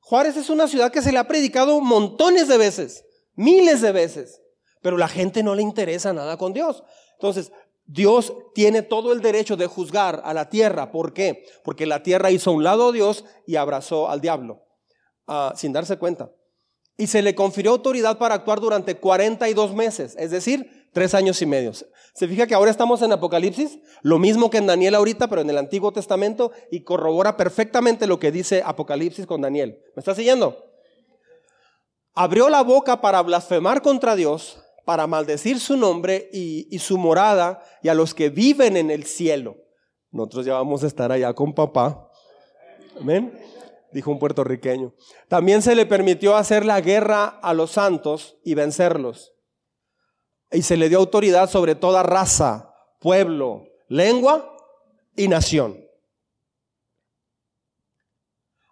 [0.00, 4.42] Juárez es una ciudad que se le ha predicado montones de veces, miles de veces.
[4.82, 6.84] pero la gente no le interesa nada con Dios.
[7.14, 7.52] Entonces,
[7.86, 10.90] Dios tiene todo el derecho de juzgar a la tierra.
[10.90, 11.44] ¿Por qué?
[11.62, 14.62] Porque la tierra hizo a un lado a Dios y abrazó al diablo,
[15.26, 16.30] ah, sin darse cuenta.
[16.96, 21.46] Y se le confirió autoridad para actuar durante 42 meses, es decir, tres años y
[21.46, 21.72] medio.
[21.72, 25.50] Se fija que ahora estamos en Apocalipsis, lo mismo que en Daniel ahorita, pero en
[25.50, 29.80] el Antiguo Testamento, y corrobora perfectamente lo que dice Apocalipsis con Daniel.
[29.96, 30.56] ¿Me está siguiendo?
[32.14, 37.88] Abrió la boca para blasfemar contra Dios, para maldecir su nombre y, su morada y
[37.88, 39.56] a los que viven en el cielo.
[40.10, 42.10] Nosotros ya vamos a estar allá con papá.
[43.00, 43.32] Amén.
[43.92, 44.92] Dijo un puertorriqueño.
[45.28, 49.32] También se le permitió hacer la guerra a los santos y vencerlos.
[50.50, 54.56] Y se le dio autoridad sobre toda raza, pueblo, lengua
[55.16, 55.80] y nación.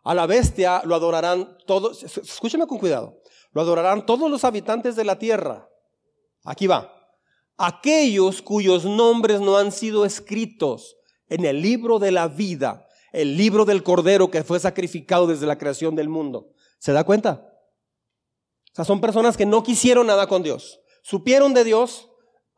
[0.05, 3.21] A la bestia lo adorarán todos, escúcheme con cuidado,
[3.53, 5.69] lo adorarán todos los habitantes de la tierra
[6.45, 6.93] Aquí va.
[7.57, 10.97] Aquellos cuyos nombres no han sido escritos
[11.29, 15.59] en el libro de la vida, el libro del Cordero que fue sacrificado desde la
[15.59, 16.51] creación del mundo.
[16.79, 17.49] ¿Se da cuenta?
[18.73, 20.81] O sea, son personas que no quisieron nada con Dios.
[21.03, 22.09] Supieron de Dios,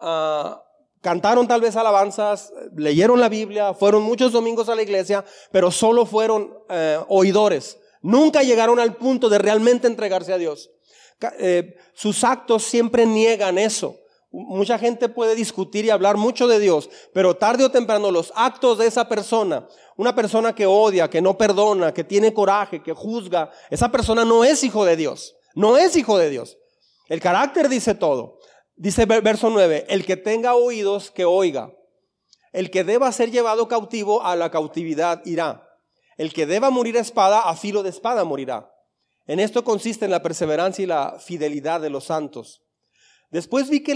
[0.01, 0.62] ah,
[1.01, 6.07] cantaron tal vez alabanzas, leyeron la Biblia, fueron muchos domingos a la iglesia, pero solo
[6.07, 7.78] fueron eh, oidores.
[8.01, 10.70] Nunca llegaron al punto de realmente entregarse a Dios.
[11.39, 13.97] Eh, sus actos siempre niegan eso.
[14.31, 18.79] Mucha gente puede discutir y hablar mucho de Dios, pero tarde o temprano los actos
[18.79, 23.53] de esa persona, una persona que odia, que no perdona, que tiene coraje, que juzga,
[23.71, 26.59] esa persona no es hijo de Dios, no es hijo de Dios.
[27.09, 28.39] El carácter dice todo.
[28.77, 31.73] Dice verso 9, el que tenga oídos, que oiga.
[32.53, 35.69] El que deba ser llevado cautivo a la cautividad irá.
[36.17, 38.74] El que deba morir a espada, a filo de espada morirá.
[39.27, 42.62] En esto consiste en la perseverancia y la fidelidad de los santos.
[43.31, 43.95] Después vi que,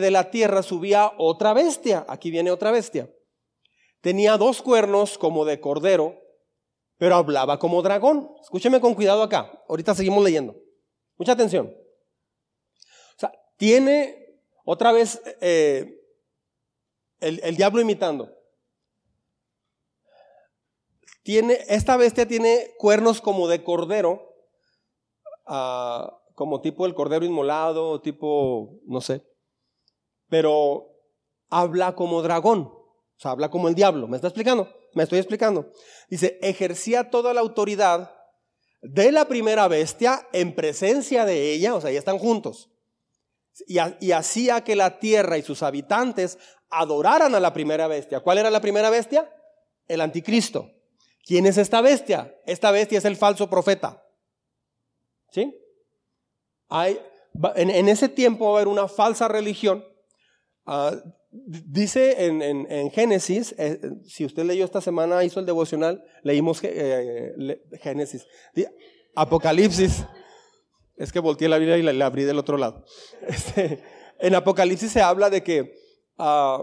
[0.00, 2.06] de la tierra subía otra bestia.
[2.08, 3.12] Aquí viene otra bestia.
[4.00, 6.18] Tenía dos cuernos como de cordero,
[6.96, 8.30] pero hablaba como dragón.
[8.40, 9.62] Escúcheme con cuidado acá.
[9.68, 10.56] Ahorita seguimos leyendo.
[11.16, 11.66] Mucha atención.
[11.66, 16.00] O sea, tiene otra vez eh,
[17.20, 18.32] el, el diablo imitando.
[21.22, 24.31] Tiene, esta bestia tiene cuernos como de cordero
[25.44, 29.22] como tipo el cordero inmolado, tipo, no sé,
[30.28, 30.88] pero
[31.50, 34.08] habla como dragón, o sea, habla como el diablo.
[34.08, 34.68] ¿Me está explicando?
[34.94, 35.70] Me estoy explicando.
[36.08, 38.14] Dice, ejercía toda la autoridad
[38.80, 42.70] de la primera bestia en presencia de ella, o sea, ya están juntos.
[43.66, 46.38] Y, y, hacía que la tierra y sus habitantes
[46.70, 48.20] adoraran a la primera bestia.
[48.20, 49.30] ¿Cuál era la primera bestia?
[49.86, 50.70] El anticristo.
[51.24, 52.34] ¿Quién es esta bestia?
[52.46, 54.02] Esta bestia es el falso profeta.
[55.32, 55.58] ¿Sí?
[56.68, 57.00] Hay,
[57.54, 59.84] en, ese tiempo va a haber una falsa religión.
[60.66, 60.94] Ah,
[61.30, 68.26] dice en, Génesis, eh, si usted leyó esta semana, hizo el devocional, leímos eh, Génesis.
[69.14, 70.04] Apocalipsis.
[70.96, 72.84] Es que volteé la Biblia y la, abrí del otro lado.
[73.26, 73.82] Este,
[74.18, 75.74] en Apocalipsis se habla de que
[76.18, 76.62] ah,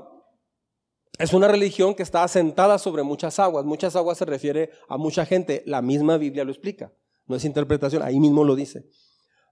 [1.18, 3.66] es una religión que está asentada sobre muchas aguas.
[3.66, 5.64] Muchas aguas se refiere a mucha gente.
[5.66, 6.94] La misma Biblia lo explica
[7.30, 8.84] no es interpretación, ahí mismo lo dice.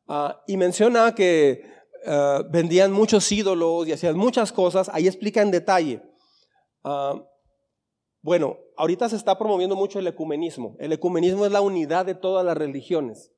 [0.08, 1.64] Ah, y menciona que
[2.06, 6.02] ah, vendían muchos ídolos y hacían muchas cosas, ahí explica en detalle.
[6.84, 7.24] Ah,
[8.22, 10.76] bueno, ahorita se está promoviendo mucho el ecumenismo.
[10.80, 13.32] El ecumenismo es la unidad de todas las religiones.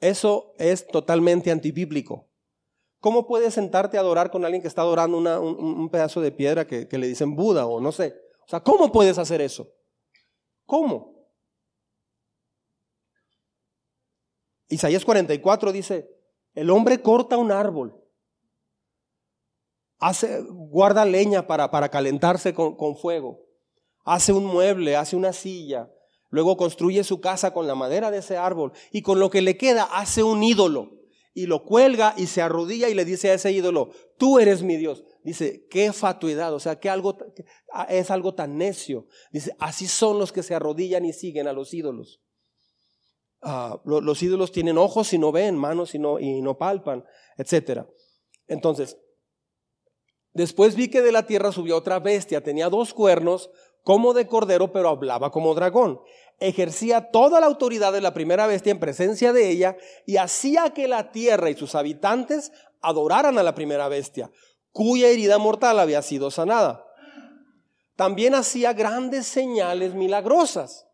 [0.00, 2.28] Eso es totalmente antibíblico.
[3.00, 6.88] ¿Cómo puedes sentarte a adorar con alguien que está adorando un, pedazo de piedra que,
[6.88, 8.14] que le dicen Buda o no sé?
[8.46, 9.66] O sea, ¿cómo puedes hacer eso?
[10.66, 11.15] ¿Cómo?
[14.68, 16.08] Isaías 44 dice,
[16.54, 17.94] el hombre corta un árbol,
[19.98, 23.40] hace, guarda leña para, para calentarse con, con fuego,
[24.04, 25.90] hace un mueble, hace una silla,
[26.30, 29.56] luego construye su casa con la madera de ese árbol y con lo que le
[29.56, 30.96] queda hace un ídolo
[31.36, 34.78] y lo cuelga y se arrodilla y le dice a ese ídolo, tú eres mi
[34.78, 35.04] Dios.
[35.22, 37.18] Dice, qué fatuidad, o sea, que algo,
[37.90, 39.06] es algo tan necio.
[39.32, 42.22] Dice, así son los que se arrodillan y siguen a los ídolos.
[43.48, 47.04] Ah, los ídolos tienen ojos y no ven, manos y no, y no palpan,
[47.36, 47.82] etc.
[48.48, 48.98] Entonces,
[50.34, 53.50] después vi que de la tierra subió otra bestia, tenía dos cuernos
[53.84, 56.00] como de cordero, pero hablaba como dragón.
[56.40, 59.76] Ejercía toda la autoridad de la primera bestia en presencia de ella
[60.06, 64.32] y hacía que la tierra y sus habitantes adoraran a la primera bestia,
[64.72, 66.84] cuya herida mortal había sido sanada.
[67.94, 70.85] También hacía grandes señales milagrosas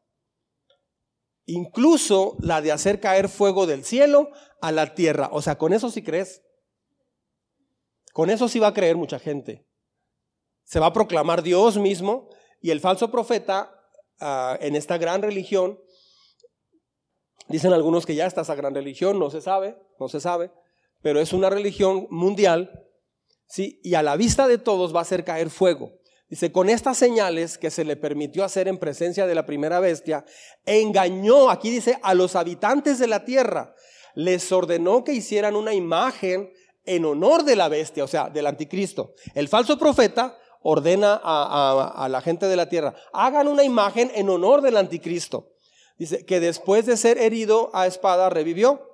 [1.54, 4.30] Incluso la de hacer caer fuego del cielo
[4.62, 5.28] a la tierra.
[5.32, 6.42] O sea, con eso sí crees.
[8.14, 9.68] Con eso sí va a creer mucha gente.
[10.64, 12.30] Se va a proclamar Dios mismo
[12.62, 13.70] y el falso profeta
[14.18, 15.78] ah, en esta gran religión,
[17.48, 20.50] dicen algunos que ya está esa gran religión, no se sabe, no se sabe,
[21.02, 22.86] pero es una religión mundial,
[23.46, 23.78] ¿sí?
[23.82, 25.92] y a la vista de todos va a hacer caer fuego.
[26.32, 30.24] Dice, con estas señales que se le permitió hacer en presencia de la primera bestia,
[30.64, 33.74] engañó, aquí dice, a los habitantes de la tierra,
[34.14, 36.50] les ordenó que hicieran una imagen
[36.86, 39.12] en honor de la bestia, o sea, del anticristo.
[39.34, 44.62] El falso profeta ordena a, la gente de la tierra, hagan una imagen en honor
[44.62, 45.52] del anticristo.
[45.98, 48.88] Dice que después de ser herido a espada revivió.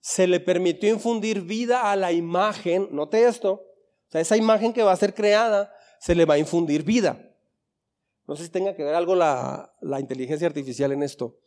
[0.00, 4.82] Se le permitió infundir vida a la imagen, note esto, o sea, esa imagen que
[4.82, 7.34] va a ser creada, se le va a infundir vida.
[8.26, 11.38] No sé si tenga que ver algo la, la inteligencia artificial en esto.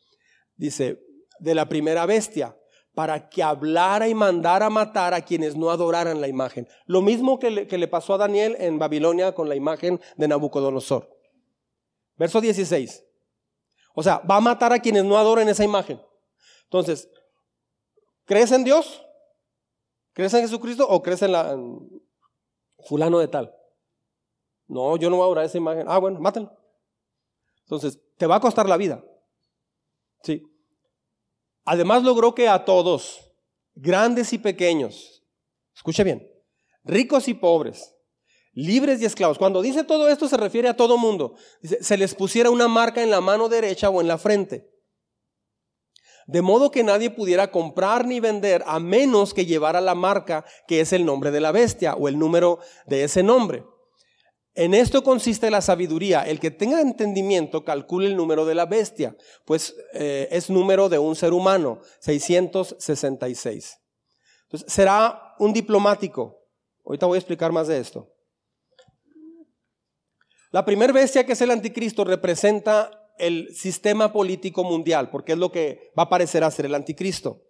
[0.56, 1.00] Dice,
[1.40, 2.58] de la primera bestia,
[2.94, 6.68] para que hablara y mandara matar a quienes no adoraran la imagen.
[6.86, 10.28] Lo mismo que le, que le, pasó a Daniel en Babilonia con la imagen de
[10.28, 11.10] Nabucodonosor.
[12.18, 13.04] Verso 16.
[13.94, 16.02] O sea, va a matar a quienes no adoren esa imagen.
[16.64, 17.10] Entonces,
[18.26, 19.04] ¿crees en Dios?
[20.14, 21.58] ¿Crees en Jesucristo o crees en, la,
[22.86, 23.56] fulano de tal?
[24.72, 25.86] No, yo no voy a adorar esa imagen.
[25.86, 26.50] Ah, bueno, mátenlo.
[27.64, 29.04] Entonces, te va a costar la vida.
[30.24, 30.44] Sí.
[31.66, 33.20] Además logró que a todos,
[33.76, 35.24] grandes y pequeños,
[35.76, 36.26] escuche bien,
[36.86, 37.94] ricos y pobres,
[38.54, 42.50] libres y esclavos, cuando dice todo esto se refiere a todo mundo, se les pusiera
[42.50, 44.72] una marca en la mano derecha o en la frente,
[46.28, 50.80] de modo que nadie pudiera comprar ni vender a menos que llevara la marca que
[50.80, 53.66] es el nombre de la bestia o el número de ese nombre.
[54.54, 56.24] En esto consiste la sabiduría.
[56.24, 61.00] El que tenga entendimiento calcule el número de la bestia, pues eh, es número de
[61.00, 63.80] un ser humano, 666.
[64.44, 66.42] Entonces, será un diplomático.
[66.86, 68.12] Ahorita voy a explicar más de esto.
[70.52, 75.52] La primera bestia que es el anticristo representa el sistema político mundial, porque es lo
[75.52, 77.44] que va a parecer a ser el anticristo.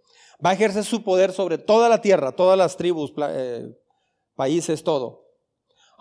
[0.46, 3.66] Va a ejercer su poder sobre toda la tierra, todas las tribus, eh,
[4.36, 5.21] países, todo.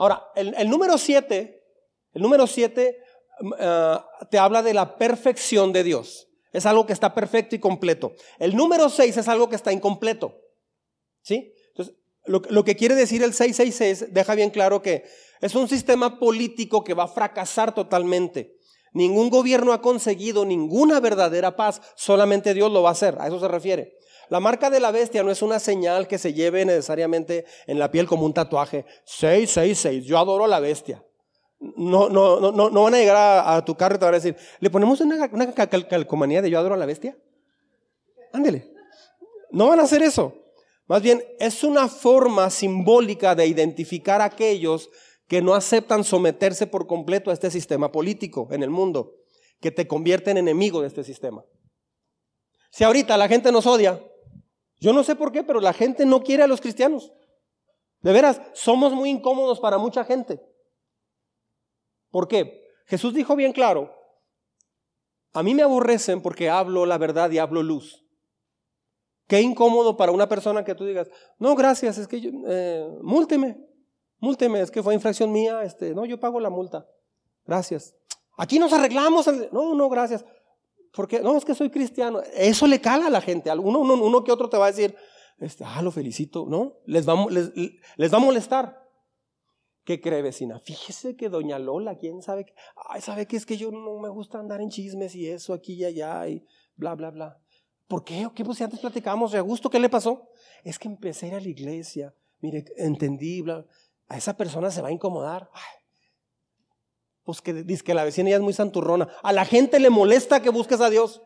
[0.00, 1.62] Ahora, el, número 7,
[2.14, 2.96] el número 7
[3.42, 6.26] mm, ah, te habla de la perfección de Dios.
[6.54, 8.14] Es algo que está perfecto y completo.
[8.38, 10.40] El número 6 es algo que está incompleto.
[11.20, 11.52] ¿Sí?
[11.68, 15.04] Entonces, lo, lo que quiere decir el 666 deja bien claro que
[15.42, 18.56] es un sistema político que va a fracasar totalmente.
[18.94, 23.38] Ningún gobierno ha conseguido ninguna verdadera paz, solamente Dios lo va a hacer, a eso
[23.38, 23.98] se refiere.
[24.30, 27.90] La marca de la bestia no es una señal que se lleve necesariamente en la
[27.90, 28.86] piel como un tatuaje.
[29.04, 31.04] 666, yo adoro a la bestia.
[31.58, 34.36] No, no, no, no, van a llegar a, tu carro y te van a decir,
[34.60, 35.28] ¿le ponemos una,
[35.88, 37.18] calcomanía de yo adoro a la bestia?
[38.32, 38.72] Ándele.
[39.50, 40.32] No van a hacer eso.
[40.86, 44.90] Más bien, es una forma simbólica de identificar a aquellos
[45.26, 49.16] que no aceptan someterse por completo a este sistema político en el mundo,
[49.60, 51.44] que te convierte en enemigo de este sistema.
[52.70, 54.00] Si ahorita la gente nos odia,
[54.80, 57.12] yo no sé por qué, pero la gente no quiere a los cristianos.
[58.00, 60.40] De veras, somos muy incómodos para mucha gente.
[62.10, 62.64] ¿Por qué?
[62.86, 63.94] Jesús dijo bien claro,
[65.32, 68.04] a mí me aborrecen porque hablo la verdad y hablo luz.
[69.28, 71.08] Qué incómodo para una persona que tú digas,
[71.38, 73.64] no, gracias, es que yo, eh, múlteme,
[74.18, 76.88] múlteme, es que fue infracción mía, este, no, yo pago la multa.
[77.44, 77.94] Gracias.
[78.36, 79.26] Aquí nos arreglamos.
[79.52, 80.24] No, no, gracias.
[80.92, 82.20] Porque no, es que soy cristiano.
[82.34, 83.50] Eso le cala a la gente.
[83.52, 84.94] Uno, uno, que otro te va a decir,
[85.38, 86.46] este, ah, lo felicito.
[86.48, 88.80] No, les va, a molestar.
[89.84, 90.60] ¿Qué cree vecina?
[90.60, 92.54] Fíjese que doña Lola, quién sabe, que,
[92.88, 95.74] ay, sabe que es que yo no me gusta andar en chismes y eso aquí
[95.74, 96.44] y allá y
[96.76, 97.40] bla, bla, bla.
[97.88, 98.26] ¿Por qué?
[98.26, 98.44] ¿O qué?
[98.44, 100.28] Pues si antes platicábamos de gusto, ¿qué le pasó?
[100.62, 103.66] Es que empecé a ir a la iglesia, mire, entendí, bla,
[104.06, 105.50] a esa persona se va a incomodar.
[107.30, 109.08] Pues que dice que la vecina ya es muy santurrona.
[109.22, 111.22] A la gente le molesta que busques a Dios.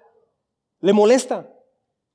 [0.80, 1.48] Le molesta.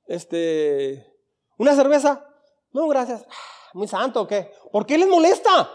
[0.06, 1.12] Este,
[1.58, 2.24] ¿una cerveza?
[2.72, 3.24] No, gracias.
[3.28, 4.52] Ah, muy santo o qué?
[4.70, 5.68] ¿Por qué les molesta?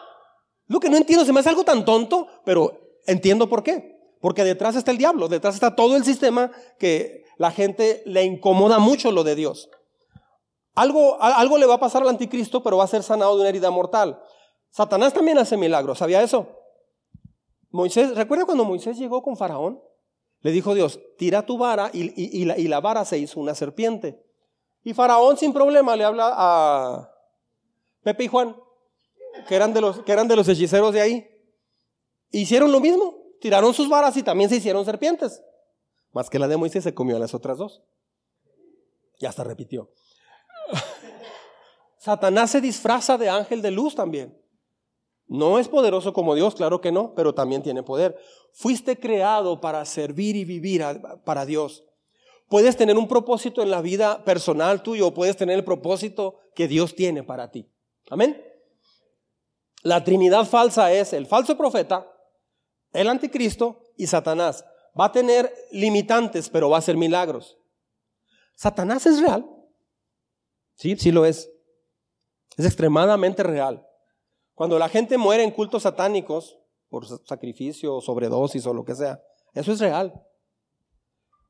[0.68, 4.00] Lo que no entiendo, se me hace algo tan tonto, pero entiendo por qué.
[4.22, 8.80] Porque detrás está el diablo, detrás está todo el sistema que la gente le incomoda
[8.80, 9.70] mucho lo de Dios.
[10.74, 13.50] Algo, algo le va a pasar al anticristo, pero va a ser sanado de una
[13.50, 14.22] herida mortal.
[14.72, 16.48] Satanás también hace milagros, ¿sabía eso?
[17.72, 19.82] Moisés, ¿recuerda cuando Moisés llegó con Faraón?
[20.42, 24.24] Le dijo Dios, tira tu vara y, la, vara se hizo una serpiente.
[24.84, 27.12] Y Faraón sin problema le habla a
[28.04, 28.56] Pepe y Juan,
[29.48, 31.28] que eran de los, que eran de los hechiceros de ahí.
[32.32, 35.42] Hicieron lo mismo, tiraron sus varas y también se hicieron serpientes.
[36.12, 37.82] Más que la de Moisés se comió a las otras dos.
[39.20, 39.92] Y hasta repitió.
[41.98, 44.40] Satanás se disfraza de ángel de luz también.
[45.28, 48.18] No es poderoso como Dios, claro que no, pero también tiene poder.
[48.52, 50.84] Fuiste creado para servir y vivir
[51.24, 51.84] para Dios.
[52.48, 56.96] Puedes tener un propósito en la vida personal tuyo puedes tener el propósito que Dios
[56.96, 57.68] tiene para ti.
[58.10, 58.42] Amén.
[59.82, 62.08] La Trinidad falsa es el falso profeta,
[62.94, 64.64] el anticristo y Satanás.
[65.00, 67.58] Va a tener limitantes, pero va a hacer milagros.
[68.56, 69.46] Satanás es real.
[70.76, 71.52] Sí, sí lo es.
[72.58, 73.86] Es extremadamente real.
[74.56, 76.58] Cuando la gente muere en cultos satánicos,
[76.90, 79.22] por sacrificio, sobredosis o lo que sea,
[79.54, 80.14] eso es real.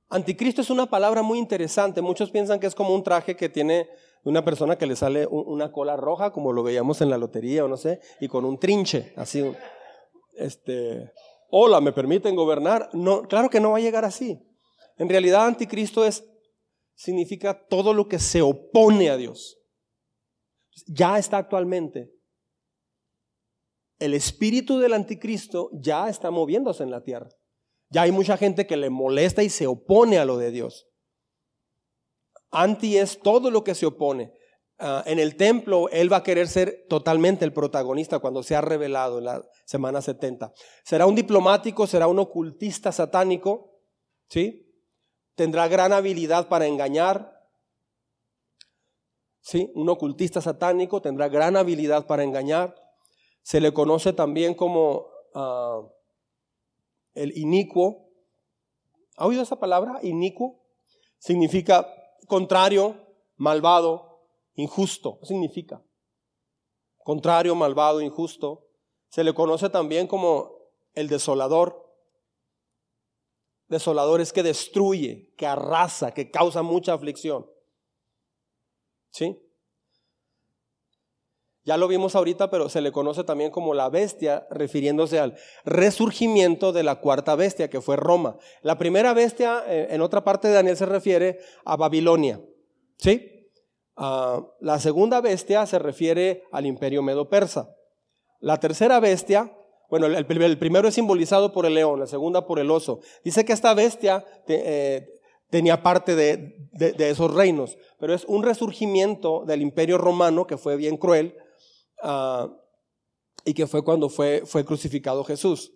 [0.10, 2.02] Anticristo es una palabra muy interesante.
[2.02, 3.88] Muchos piensan que es como un traje que tiene
[4.24, 7.68] una persona que le sale una cola roja, como lo veíamos en la lotería o
[7.68, 9.44] no sé, y con un trinche, así.
[10.34, 11.12] Este,
[11.50, 12.90] hola, ¿me permiten gobernar?
[12.94, 14.40] No, claro que no va a llegar así.
[14.98, 16.28] En realidad, anticristo es
[16.96, 19.60] significa todo lo que se opone a Dios.
[20.88, 22.15] Ya está actualmente.
[24.00, 27.30] El espíritu del anticristo ya está moviéndose en la tierra.
[27.90, 30.88] Ya hay mucha gente que le molesta y se opone a lo de Dios.
[32.52, 34.34] Anti es todo lo que se opone.
[34.78, 38.62] Ah, en el templo, él va a querer ser totalmente el protagonista cuando se ha
[38.62, 40.54] revelado en la semana 70.
[40.84, 43.80] Será un diplomático, será un ocultista satánico,
[44.30, 44.66] ¿sí?
[45.36, 47.34] Tendrá gran habilidad para engañar.
[49.42, 49.72] ¿Sí?
[49.76, 52.76] Un ocultista satánico tendrá gran habilidad para engañar.
[53.46, 55.88] Se le conoce también como ah,
[57.14, 58.10] el inicuo.
[59.18, 60.00] ¿Ha oído esa palabra?
[60.02, 60.66] Inicuo.
[61.20, 61.88] Significa
[62.28, 63.00] contrario,
[63.36, 65.20] malvado, injusto.
[65.22, 65.86] significa?
[67.04, 68.68] Contrario, malvado, injusto.
[69.10, 70.52] Se le conoce también como
[70.96, 71.88] el desolador.
[73.68, 77.46] Desolador es que destruye, que arrasa, que causa mucha aflicción.
[79.12, 79.40] ¿Sí?
[81.66, 85.36] Ya lo vimos ahorita, pero se le conoce también como la bestia, refiriéndose al
[85.66, 88.38] resurgimiento de la cuarta bestia, que fue Roma.
[88.62, 92.40] La primera bestia, eh, en otra parte de Daniel, se refiere a Babilonia.
[92.98, 93.50] ¿Sí?
[93.96, 97.76] Ah, la segunda bestia se refiere al imperio medo-persa.
[98.42, 99.52] La tercera bestia,
[99.90, 103.00] bueno, el, primero es simbolizado por el león, la segunda por el oso.
[103.24, 105.08] Dice que esta bestia eh,
[105.50, 110.76] tenía parte de, de esos reinos, pero es un resurgimiento del imperio romano que fue
[110.76, 111.36] bien cruel
[112.08, 112.48] Ah,
[113.44, 115.74] y que fue cuando fue, fue crucificado Jesús.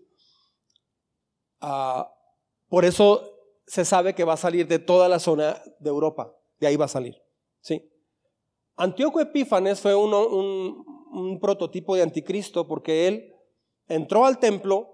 [1.60, 2.14] Ah,
[2.68, 3.34] por eso
[3.66, 6.86] se sabe que va a salir de toda la zona de Europa, de ahí va
[6.86, 7.20] a salir.
[7.62, 7.92] ¿sí?
[8.76, 13.34] Antíoco Epífanes fue un, un prototipo de anticristo porque él
[13.88, 14.88] entró al templo,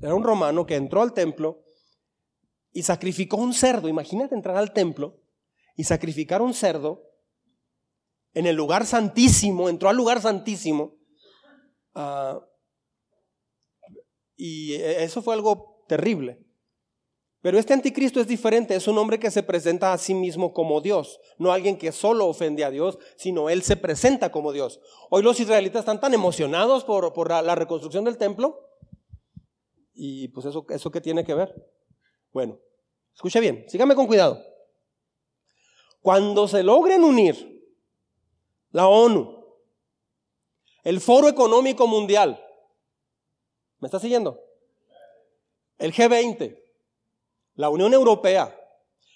[0.00, 1.62] era un romano que entró al templo
[2.72, 3.86] y sacrificó un cerdo.
[3.86, 5.20] Imagínate entrar al templo
[5.76, 7.09] y sacrificar un cerdo
[8.34, 10.96] en el lugar santísimo, entró al lugar santísimo.
[11.94, 12.40] Ah,
[14.36, 16.38] y eso fue algo terrible.
[17.42, 20.82] Pero este anticristo es diferente, es un hombre que se presenta a sí mismo como
[20.82, 24.80] Dios, no alguien que solo ofende a Dios, sino él se presenta como Dios.
[25.08, 28.60] Hoy los israelitas están tan emocionados por, por la, reconstrucción del templo.
[29.94, 31.54] Y pues eso, eso qué tiene que ver.
[32.32, 32.58] Bueno,
[33.14, 34.42] escuche bien, sígame con cuidado.
[36.02, 37.59] Cuando se logren unir
[38.70, 39.44] la ONU,
[40.82, 42.42] el Foro Económico Mundial.
[43.78, 44.40] ¿Me está siguiendo?
[45.78, 46.58] El G20,
[47.54, 48.56] la Unión Europea,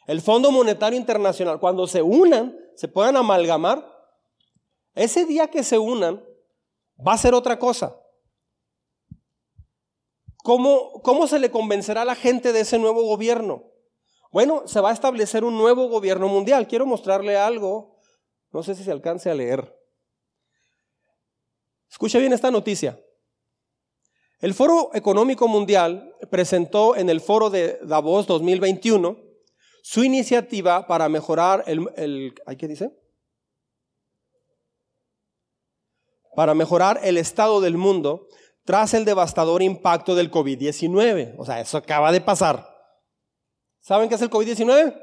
[0.07, 3.93] el Fondo Monetario Internacional, cuando se unan, se puedan amalgamar,
[4.95, 6.25] ese día que se unan,
[7.07, 8.01] va a ser otra cosa.
[10.43, 13.65] ¿Cómo, ¿Cómo se le convencerá a la gente de ese nuevo gobierno?
[14.31, 16.67] Bueno, se va a establecer un nuevo gobierno mundial.
[16.69, 17.94] Quiero mostrarle algo
[18.55, 19.77] no sé si se alcance a leer.
[21.91, 22.99] Escucha bien esta noticia.
[24.39, 29.17] El Foro Económico Mundial presentó en el Foro de Davos 2021
[29.83, 32.97] su iniciativa para mejorar el, el ¿qué dice?
[36.37, 38.29] Para mejorar el estado del mundo
[38.65, 41.35] tras el devastador impacto del COVID-19.
[41.39, 42.73] O sea, eso acaba de pasar.
[43.81, 44.97] ¿Saben qué es el COVID-19?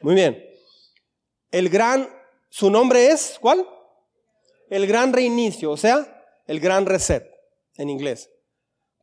[0.00, 0.42] Muy bien.
[1.50, 2.21] El gran
[2.52, 3.66] su nombre es, ¿cuál?
[4.68, 7.26] El gran reinicio, o sea, el gran reset
[7.78, 8.28] en inglés.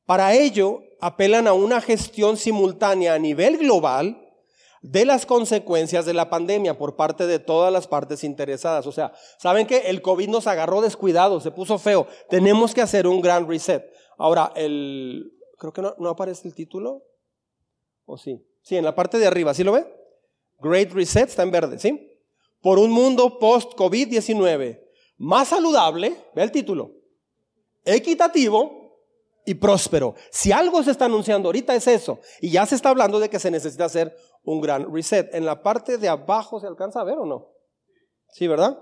[0.05, 4.23] Para ello, apelan a una gestión simultánea a nivel global
[4.83, 8.85] de las consecuencias de la pandemia por parte de todas las partes interesadas.
[8.85, 12.05] O sea, saben que el COVID nos agarró descuidado, se puso feo.
[12.29, 13.83] Tenemos que hacer un gran reset.
[14.19, 17.01] Ahora, el, creo que no, no aparece el título.
[18.05, 18.45] ¿O sí?
[18.61, 19.91] Sí, en la parte de arriba, ¿sí lo ve?
[20.59, 22.08] Great Reset está en verde, ¿sí?
[22.61, 24.89] Por un mundo post-COVID-19
[25.19, 26.91] más saludable, ve el título,
[27.83, 28.79] equitativo
[29.45, 30.15] y próspero.
[30.31, 32.19] Si algo se está anunciando ahorita es eso.
[32.39, 35.33] Y ya se está hablando de que se necesita hacer un gran reset.
[35.33, 37.49] En la parte de abajo se alcanza a ver o no?
[38.31, 38.81] Sí, ¿verdad?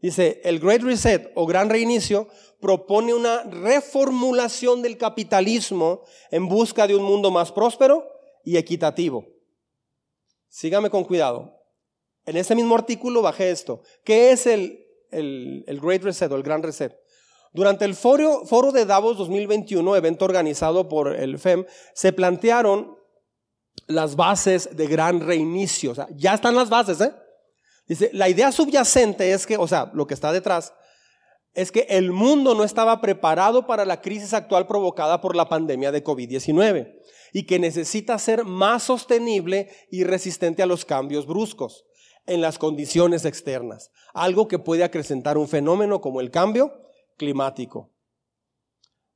[0.00, 2.28] Dice, el Great Reset o Gran Reinicio
[2.60, 8.06] propone una reformulación del capitalismo en busca de un mundo más próspero
[8.44, 9.26] y equitativo.
[10.48, 11.55] Sígame con cuidado.
[12.26, 13.82] En ese mismo artículo bajé esto.
[14.04, 16.92] ¿Qué es el, el, Great Reset o el Gran Reset?
[17.52, 21.64] Durante el foro, foro de Davos 2021, evento organizado por el FEM,
[21.94, 22.98] se plantearon
[23.86, 25.92] las bases de gran reinicio.
[25.92, 27.14] O sea, ya están las bases, ¿eh?
[27.86, 30.74] Dice, la idea subyacente es que, o sea, lo que está detrás,
[31.54, 35.92] es que el mundo no estaba preparado para la crisis actual provocada por la pandemia
[35.92, 36.98] de COVID-19
[37.32, 41.86] y que necesita ser más sostenible y resistente a los cambios bruscos
[42.26, 46.72] en las condiciones externas, algo que puede acrecentar un fenómeno como el cambio
[47.16, 47.92] climático.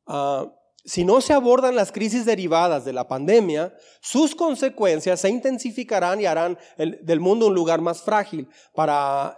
[0.06, 0.46] Ah,
[0.84, 6.26] si no se abordan las crisis derivadas de la pandemia, sus consecuencias se intensificarán y
[6.26, 8.48] harán del mundo un lugar más frágil.
[8.74, 9.36] Para,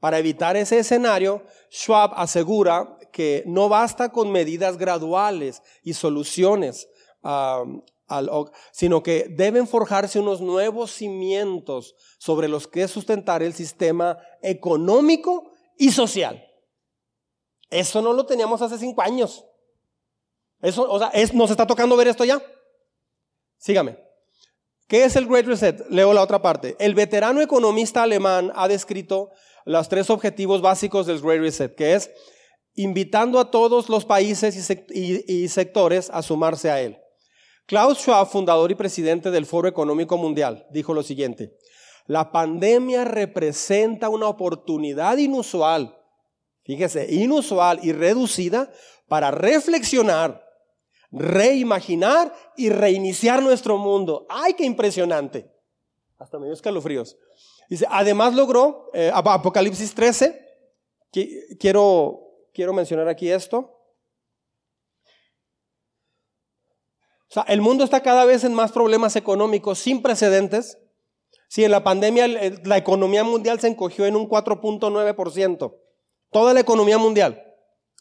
[0.00, 6.88] para evitar ese escenario, Schwab asegura que no basta con medidas graduales y soluciones,
[8.72, 15.90] sino que deben forjarse unos nuevos cimientos sobre los que sustentar el sistema económico y
[15.90, 16.44] social.
[17.70, 19.44] Eso no lo teníamos hace cinco años.
[20.60, 22.42] Eso, o sea, ¿nos está tocando ver esto ya?
[23.58, 23.98] Sígame.
[24.86, 25.86] ¿Qué es el Great Reset?
[25.88, 26.76] Leo la otra parte.
[26.78, 29.30] El veterano economista alemán ha descrito
[29.64, 32.10] los tres objetivos básicos del Great Reset, que es
[32.74, 36.98] invitando a todos los países y, sectores a sumarse a él.
[37.66, 41.56] Klaus Schwab, fundador y presidente del Foro Económico Mundial, dijo lo siguiente,
[42.06, 45.98] la pandemia representa una oportunidad inusual,
[46.64, 48.70] fíjese, inusual y reducida
[49.08, 50.44] para reflexionar
[51.14, 54.26] reimaginar y reiniciar nuestro mundo.
[54.28, 55.48] ¡Ay, qué impresionante!
[56.18, 57.16] Hasta medio escalofríos.
[57.70, 60.40] Dice, además logró, eh, Apocalipsis 13,
[61.58, 62.20] quiero,
[62.52, 63.70] quiero mencionar aquí esto.
[67.34, 70.78] O sea, el mundo está cada vez en más problemas económicos sin precedentes.
[71.48, 75.74] Si en la pandemia la economía mundial se encogió en un 4.9%,
[76.30, 77.44] toda la economía mundial,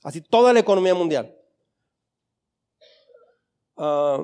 [0.03, 1.35] así toda la economía mundial.
[3.75, 4.23] Ah,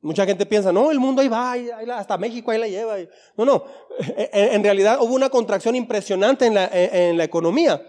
[0.00, 1.54] mucha gente piensa, no, el mundo ahí va,
[1.96, 2.96] hasta México ahí la lleva.
[3.36, 3.62] No, no,
[4.32, 7.80] en, realidad hubo una contracción impresionante en la, en, la economía.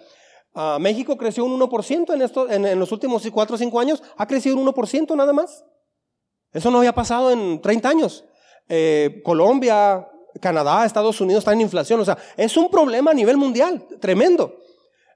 [0.53, 4.27] Ah, México creció un 1% en, esto, en, los últimos 4 o 5 años, ha
[4.27, 5.65] crecido un 1% nada más.
[6.51, 8.25] Eso no había pasado en 30 años.
[8.69, 10.07] Eh, Colombia,
[10.41, 11.99] Canadá, Estados Unidos están en inflación.
[11.99, 14.57] O sea, es un problema a nivel mundial, tremendo.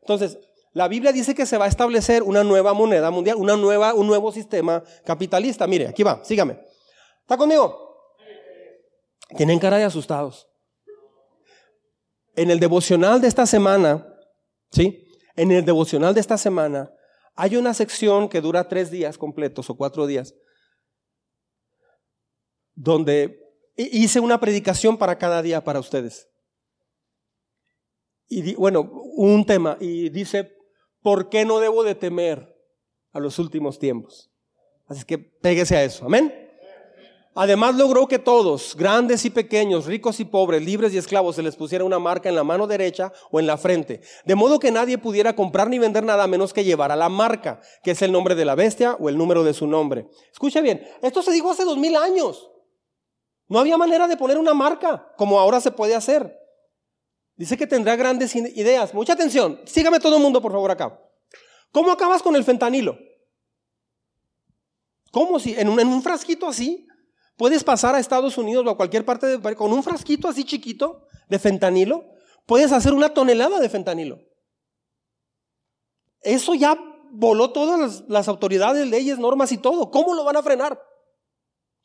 [0.01, 0.38] Entonces,
[0.73, 4.07] la Biblia dice que se va a establecer una nueva moneda mundial, una nueva, un
[4.07, 5.67] nuevo sistema capitalista.
[5.67, 6.59] Mire, aquí va, sígame.
[7.21, 7.91] ¿Está conmigo?
[9.36, 10.47] Tienen cara de asustados.
[12.36, 14.07] En el devocional de esta semana,
[14.71, 15.05] ¿sí?
[15.36, 16.91] En el devocional de esta semana
[17.36, 20.34] hay una sección que dura tres días completos o cuatro días,
[22.76, 23.39] donde
[23.76, 26.28] hice una predicación para cada día para ustedes.
[28.28, 30.57] Y bueno, un tema, y dice,
[31.01, 32.55] ¿por qué no debo de temer
[33.11, 34.32] a los últimos tiempos?
[34.88, 36.34] Así que péguese a eso, amén.
[37.34, 41.55] Además logró que todos, grandes y pequeños, ricos y pobres, libres y esclavos, se les
[41.55, 44.97] pusiera una marca en la mano derecha o en la frente, de modo que nadie
[44.97, 48.36] pudiera comprar ni vender nada menos que llevar a la marca, que es el nombre
[48.36, 50.07] de la bestia o el número de su nombre.
[50.32, 52.49] Escuche bien, esto se dijo hace dos mil años.
[53.52, 56.39] No había manera de poner una marca como ahora se puede hacer.
[57.36, 58.93] Dice que tendrá grandes ideas.
[58.93, 59.60] Mucha atención.
[59.66, 60.97] Sígame todo el mundo, por favor, acá.
[61.74, 62.97] ¿Cómo acabas con el fentanilo?
[65.12, 66.88] ¿Cómo si en un, frasquito así
[67.36, 71.06] puedes pasar a Estados Unidos o a cualquier parte de con un frasquito así chiquito
[71.28, 72.06] de fentanilo?
[72.45, 74.18] Puedes hacer una tonelada de fentanilo.
[76.22, 76.82] Eso ya
[77.12, 79.91] voló todas las autoridades, leyes, normas y todo.
[79.91, 80.82] ¿Cómo lo van a frenar?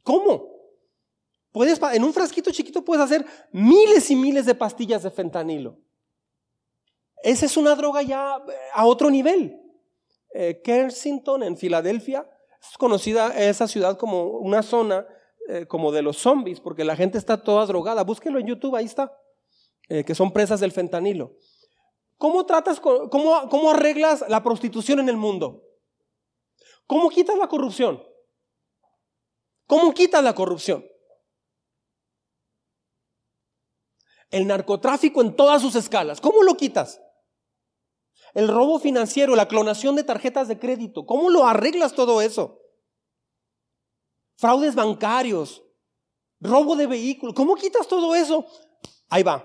[0.05, 0.56] ¿Cómo?
[1.57, 5.79] Puedes, en un frasquito chiquito puedes hacer miles y miles de pastillas de fentanilo.
[7.23, 9.59] Esa es una droga ya eh, a otro nivel.
[10.35, 12.29] Eh, Kensington, en Filadelfia,
[12.61, 15.07] es conocida esa ciudad como una zona
[15.49, 18.05] eh, como de los zombies, porque la gente está toda drogada.
[18.05, 19.19] Búsquenlo en YouTube, ahí está,
[19.89, 21.39] que son presas del fentanilo.
[22.19, 23.09] ¿Cómo tratas, cómo,
[23.49, 25.65] cómo arreglas la prostitución en el mundo?
[26.87, 28.03] ¿Cómo quitas la corrupción?
[29.67, 30.85] ¿Cómo quitas la corrupción?
[34.37, 36.21] El narcotráfico en todas sus escalas.
[36.21, 37.01] ¿Cómo lo quitas?
[38.35, 41.07] El robo financiero, la clonación de tarjetas de crédito.
[41.07, 42.61] ¿Cómo lo arreglas todo eso?
[44.37, 45.65] Fraudes bancarios,
[46.39, 47.35] robo de vehículos.
[47.35, 48.45] ¿Cómo quitas todo eso?
[49.09, 49.43] Ahí va.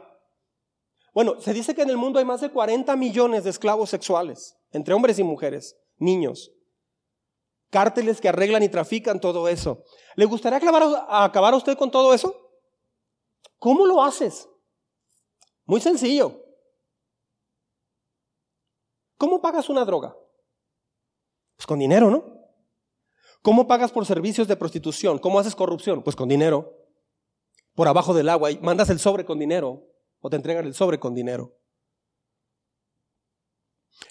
[1.13, 4.57] Bueno, se dice que en el mundo hay más de 40 millones de esclavos sexuales,
[4.71, 6.51] entre hombres y mujeres, niños.
[7.69, 9.85] Cárteles que arreglan y trafican todo eso.
[10.17, 12.35] ¿Le gustaría acabar a usted con todo eso?
[13.57, 14.49] ¿Cómo lo haces?
[15.71, 16.37] Muy sencillo.
[19.15, 20.13] ¿Cómo pagas una droga?
[21.55, 22.25] Pues con dinero, ¿no?
[23.41, 25.17] ¿Cómo pagas por servicios de prostitución?
[25.17, 26.03] ¿Cómo haces corrupción?
[26.03, 26.77] Pues con dinero.
[27.73, 29.87] Por abajo del agua y mandas el sobre con dinero
[30.19, 31.57] o te entregan el sobre con dinero.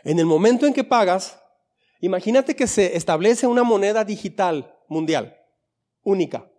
[0.02, 1.42] En el momento en que pagas,
[2.00, 5.38] imagínate que se establece una moneda digital mundial,
[6.04, 6.50] única,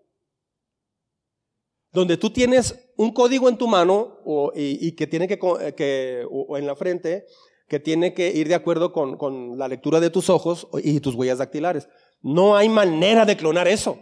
[1.92, 5.38] donde tú tienes un código en tu mano o, y, que tiene que,
[5.76, 7.26] que o en la frente
[7.68, 11.16] que tiene que ir de acuerdo con, con, la lectura de tus ojos y tus
[11.16, 11.88] huellas dactilares.
[12.22, 13.98] No hay manera de clonar eso.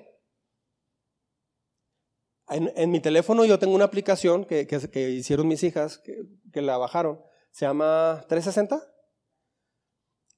[2.50, 7.22] En, mi teléfono yo tengo una aplicación que, que, hicieron mis hijas, que, la bajaron.
[7.52, 8.82] Se llama 360.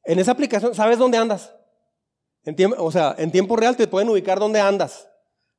[0.03, 1.55] En esa aplicación, ¿sabes dónde andas?
[2.43, 5.07] En tiempo, o sea, en tiempo real te pueden ubicar dónde andas.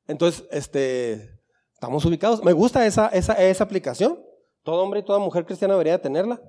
[0.05, 1.32] Entonces, este,
[1.83, 2.41] estamos ubicados.
[2.45, 4.17] Me gusta esa, esa, esa aplicación.
[4.63, 6.41] Todo hombre y toda mujer cristiana debería tenerla.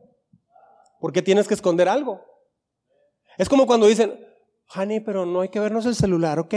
[1.01, 2.25] Porque tienes que esconder algo.
[3.37, 4.17] Es como cuando dicen,
[4.77, 6.55] honey, pero no hay que vernos el celular, ¿ok?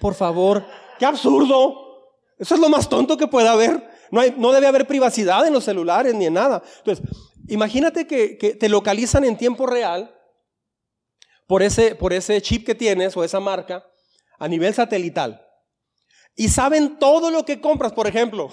[0.00, 0.64] Por favor,
[0.98, 2.14] qué absurdo.
[2.38, 3.90] Eso es lo más tonto que pueda haber.
[4.10, 6.62] No, hay, no debe haber privacidad en los celulares ni en nada.
[6.78, 7.06] Entonces,
[7.48, 10.18] imagínate que, que te localizan en tiempo real
[11.46, 13.84] por ese, por ese chip que tienes o esa marca
[14.38, 15.43] a nivel satelital.
[16.34, 18.50] Y saben todo lo que compras, por ejemplo.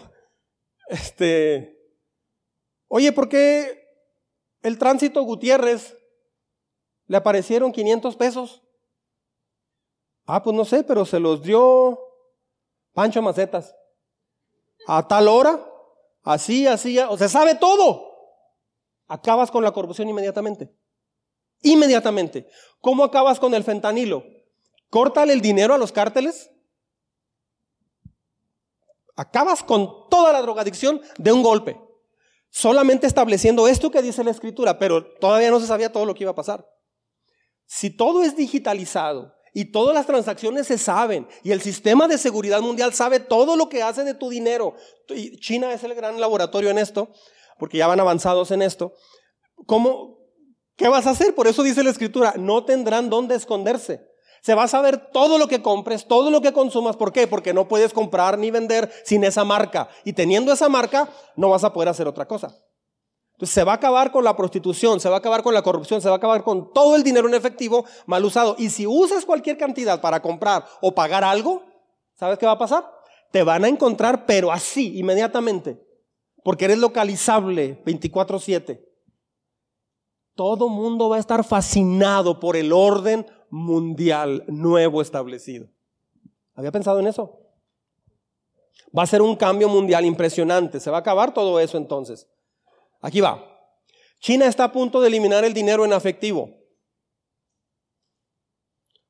[0.88, 1.78] Este,
[2.88, 3.88] oye, ¿por qué
[4.62, 5.98] el tránsito Gutiérrez
[7.08, 8.62] le aparecieron 500 pesos?
[10.26, 12.00] Ah, pues no sé, pero se los dio
[12.94, 13.76] Pancho Macetas.
[14.88, 15.66] A tal hora,
[16.24, 18.12] así, así, o sea, sabe todo.
[19.08, 20.74] Acabas con la corrupción inmediatamente.
[21.64, 22.48] Inmediatamente.
[22.80, 24.24] ¿Cómo acabas con el fentanilo?
[24.90, 26.50] Córtale el dinero a los cárteles.
[29.22, 31.80] Acabas con toda la drogadicción de un golpe.
[32.50, 36.24] Solamente estableciendo esto que dice la escritura, pero todavía no se sabía todo lo que
[36.24, 36.68] iba a pasar.
[37.68, 41.28] Si todo es digitalizado, y todas las transacciones se saben.
[41.44, 44.76] Y el sistema de seguridad mundial sabe todo lo que hace de tu dinero.
[45.10, 47.10] Y China es el gran laboratorio en esto,
[47.60, 48.94] porque ya van avanzados en esto.
[49.68, 50.18] ¿Cómo?
[50.78, 51.36] ¿Qué vas a hacer?
[51.36, 54.11] Por eso dice la escritura, no tendrán dónde esconderse.
[54.42, 56.98] Se va a saber todo lo que compres, todo lo que consumas.
[56.98, 57.28] ¿Por qué?
[57.28, 59.90] Porque no puedes comprar ni vender sin esa marca.
[60.04, 62.58] Y teniendo esa marca, no vas a poder hacer otra cosa
[63.46, 66.10] se va a acabar con la prostitución, se va a acabar con la corrupción, se
[66.10, 68.56] va a acabar con todo el dinero en efectivo mal usado.
[68.58, 71.64] Y si usas cualquier cantidad para comprar o pagar algo,
[72.16, 72.86] ¿sabes qué va a pasar?
[73.32, 75.82] Te van a encontrar, pero así, inmediatamente.
[76.44, 78.88] Porque eres localizable 24/7.
[80.36, 85.68] Todo mundo va a estar fascinado por el orden mundial nuevo establecido.
[86.56, 87.40] ¿Había pensado en eso?
[88.98, 90.80] Va a ser un cambio mundial impresionante.
[90.80, 92.28] Se va a acabar todo eso entonces.
[93.02, 93.48] Aquí va.
[94.20, 96.50] China está a punto de eliminar el dinero en efectivo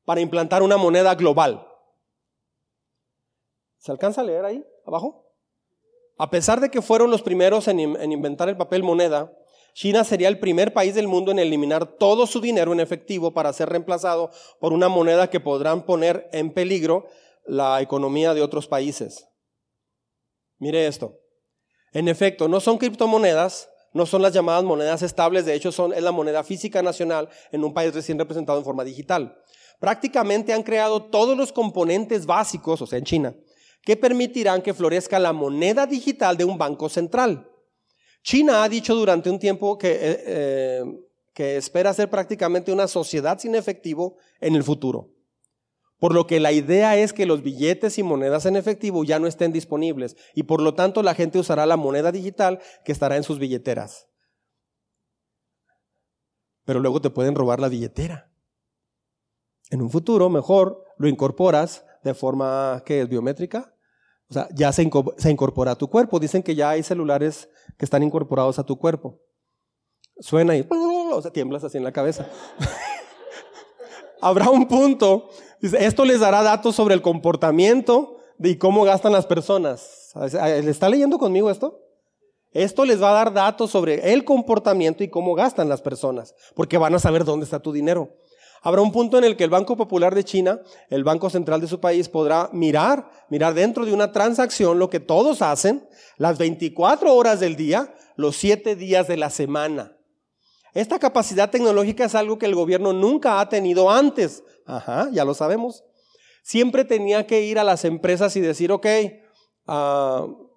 [0.05, 1.67] para implantar una moneda global.
[3.77, 5.25] ¿Se alcanza a leer ahí abajo?
[6.17, 9.33] A pesar de que fueron los primeros en, inventar el papel moneda,
[9.73, 13.53] China sería el primer país del mundo en eliminar todo su dinero en efectivo para
[13.53, 17.05] ser reemplazado por una moneda que podrán poner en peligro
[17.45, 19.27] la economía de otros países.
[20.59, 21.17] Mire esto.
[21.93, 26.01] En efecto, no son criptomonedas, no son las llamadas monedas estables, de hecho son, es
[26.01, 29.37] la moneda física nacional en un país recién representado en forma digital.
[29.79, 33.35] Prácticamente han creado todos los componentes básicos, o sea, en China,
[33.83, 37.50] que permitirán que florezca la moneda digital de un banco central.
[38.23, 40.83] China ha dicho durante un tiempo que, eh, eh,
[41.33, 45.09] que espera ser prácticamente una sociedad sin efectivo en el futuro.
[45.99, 49.27] Por lo que la idea es que los billetes y monedas en efectivo ya no
[49.27, 53.23] estén disponibles y por lo tanto la gente usará la moneda digital que estará en
[53.23, 54.07] sus billeteras.
[56.65, 58.31] Pero luego te pueden robar la billetera.
[59.69, 63.75] En un futuro, mejor lo incorporas de forma que es biométrica.
[64.29, 66.19] O sea, ya se, incorpora a tu cuerpo.
[66.19, 69.19] Dicen que ya hay celulares que están incorporados a tu cuerpo.
[70.19, 72.27] Suena y o sea, tiemblas así en la cabeza.
[74.21, 75.29] Habrá un punto
[75.61, 80.13] esto les dará datos sobre el comportamiento y cómo gastan las personas.
[80.31, 81.79] ¿Le está leyendo conmigo esto?
[82.51, 86.77] Esto les va a dar datos sobre el comportamiento y cómo gastan las personas, porque
[86.77, 88.09] van a saber dónde está tu dinero.
[88.63, 91.67] Habrá un punto en el que el Banco Popular de China, el Banco Central de
[91.67, 95.87] su país, podrá mirar, mirar dentro de una transacción lo que todos hacen
[96.17, 99.97] las 24 horas del día, los 7 días de la semana.
[100.75, 104.43] Esta capacidad tecnológica es algo que el gobierno nunca ha tenido antes.
[104.67, 105.83] Ajá, ya lo sabemos.
[106.43, 108.85] Siempre tenía que ir a las empresas y decir, ok,
[109.67, 110.49] uh,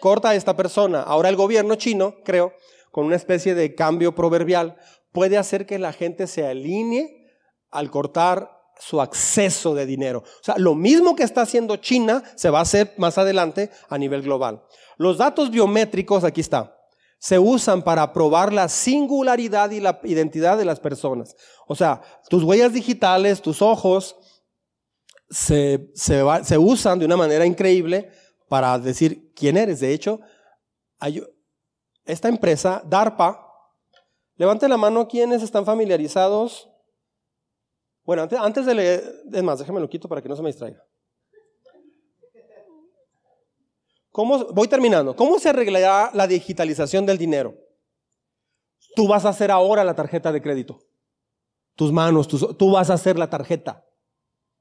[0.00, 1.02] corta a esta persona.
[1.02, 2.52] Ahora el gobierno chino, creo,
[2.90, 4.76] con una especie de cambio proverbial,
[5.12, 7.17] puede hacer que la gente se alinee
[7.70, 10.22] al cortar su acceso de dinero.
[10.24, 13.98] O sea, lo mismo que está haciendo China se va a hacer más adelante a
[13.98, 14.62] nivel global.
[14.96, 16.76] Los datos biométricos, aquí está,
[17.18, 21.34] se usan para probar la singularidad y la identidad de las personas.
[21.66, 24.16] O sea, tus huellas digitales, tus ojos,
[25.30, 28.10] se, se, usan de una manera increíble
[28.48, 29.80] para decir quién eres.
[29.80, 30.20] De hecho,
[32.04, 33.44] esta empresa, DARPA,
[34.36, 36.67] levante la mano quienes están familiarizados.
[38.08, 40.82] Bueno, antes, de leer, es más, déjame lo quito para que no se me distraiga.
[44.10, 45.14] ¿Cómo, voy terminando.
[45.14, 47.54] ¿Cómo se arreglará la digitalización del dinero?
[48.96, 50.78] Tú vas a hacer ahora la tarjeta de crédito.
[51.74, 53.84] Tus manos, tú vas a hacer la tarjeta.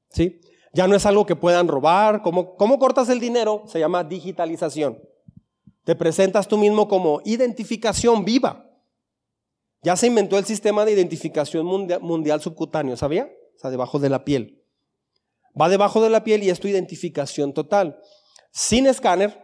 [0.09, 0.41] ¿Sí?
[0.73, 2.23] Ya no es algo que puedan robar.
[2.23, 3.63] ¿Cómo, ¿Cómo cortas el dinero?
[3.67, 5.01] Se llama digitalización.
[5.85, 8.69] Te presentas tú mismo como identificación viva.
[9.83, 13.31] Ya se inventó el sistema de identificación mundial, mundial subcutáneo, ¿sabía?
[13.57, 14.63] O sea, debajo de la piel.
[15.59, 17.99] Va debajo de la piel y es tu identificación total.
[18.51, 19.43] Sin escáner,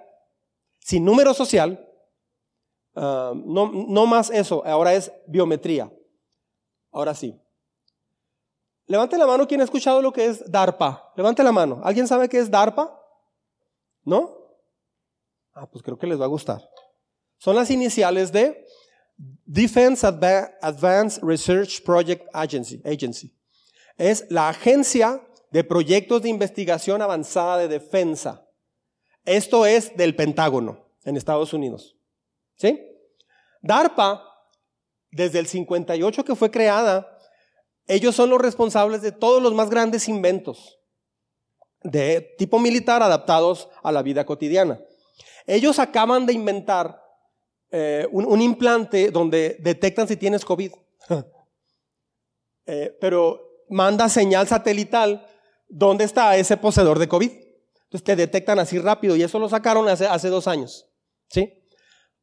[0.79, 1.89] sin número social,
[2.95, 5.91] ah, no, no más eso, ahora es biometría.
[6.91, 7.39] Ahora sí.
[8.85, 11.11] Levante la mano quien ha escuchado lo que es DARPA.
[11.15, 11.81] Levante la mano.
[11.83, 12.95] ¿Alguien sabe qué es DARPA?
[14.03, 14.37] ¿No?
[15.53, 16.61] Ah, pues creo que les va a gustar.
[17.37, 18.63] Son las iniciales de
[19.17, 22.81] Defense Advanced Research Project Agency.
[22.85, 23.33] Agency.
[23.97, 25.21] Es la agencia
[25.51, 28.47] de proyectos de investigación avanzada de defensa.
[29.25, 31.95] Esto es del Pentágono en Estados Unidos.
[32.55, 32.81] ¿Sí?
[33.61, 34.23] DARPA,
[35.11, 37.17] desde el 58 que fue creada,
[37.87, 40.79] ellos son los responsables de todos los más grandes inventos
[41.83, 44.81] de tipo militar adaptados a la vida cotidiana.
[45.45, 47.01] Ellos acaban de inventar
[47.71, 50.71] eh, un, implante donde detectan si tienes COVID,
[52.65, 55.25] eh, pero manda señal satelital
[55.67, 57.31] dónde está ese poseedor de COVID.
[57.31, 60.87] Entonces te detectan así rápido y eso lo sacaron hace, hace dos años.
[61.29, 61.51] ¿sí?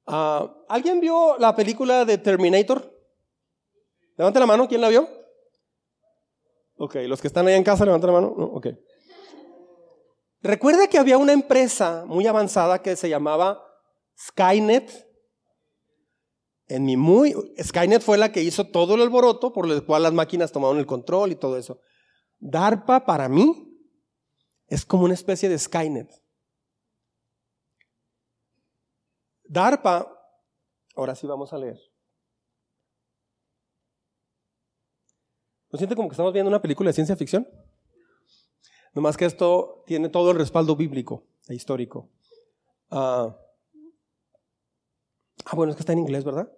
[0.06, 2.92] Ah, ¿Alguien vio la película de Terminator?
[4.16, 5.08] Levante la mano, ¿quién la vio?
[6.76, 8.28] Ok, los que están ahí en casa, levanten la mano.
[8.28, 8.68] ok.
[10.42, 13.62] Recuerda que había una empresa muy avanzada que se llamaba
[14.18, 15.09] Skynet.
[16.70, 20.12] En mi muy, Skynet fue la que hizo todo el alboroto por el cual las
[20.12, 21.80] máquinas tomaron el control y todo eso.
[22.38, 23.76] DARPA para mí
[24.68, 26.08] es como una especie de Skynet.
[29.42, 30.16] DARPA,
[30.94, 31.76] ahora sí vamos a leer.
[35.72, 37.48] ¿No siente como que estamos viendo una película de ciencia ficción?
[38.94, 42.08] Nomás que esto tiene todo el respaldo bíblico e histórico.
[42.90, 43.36] ah,
[45.46, 46.48] ah bueno, es que está en inglés, ¿verdad?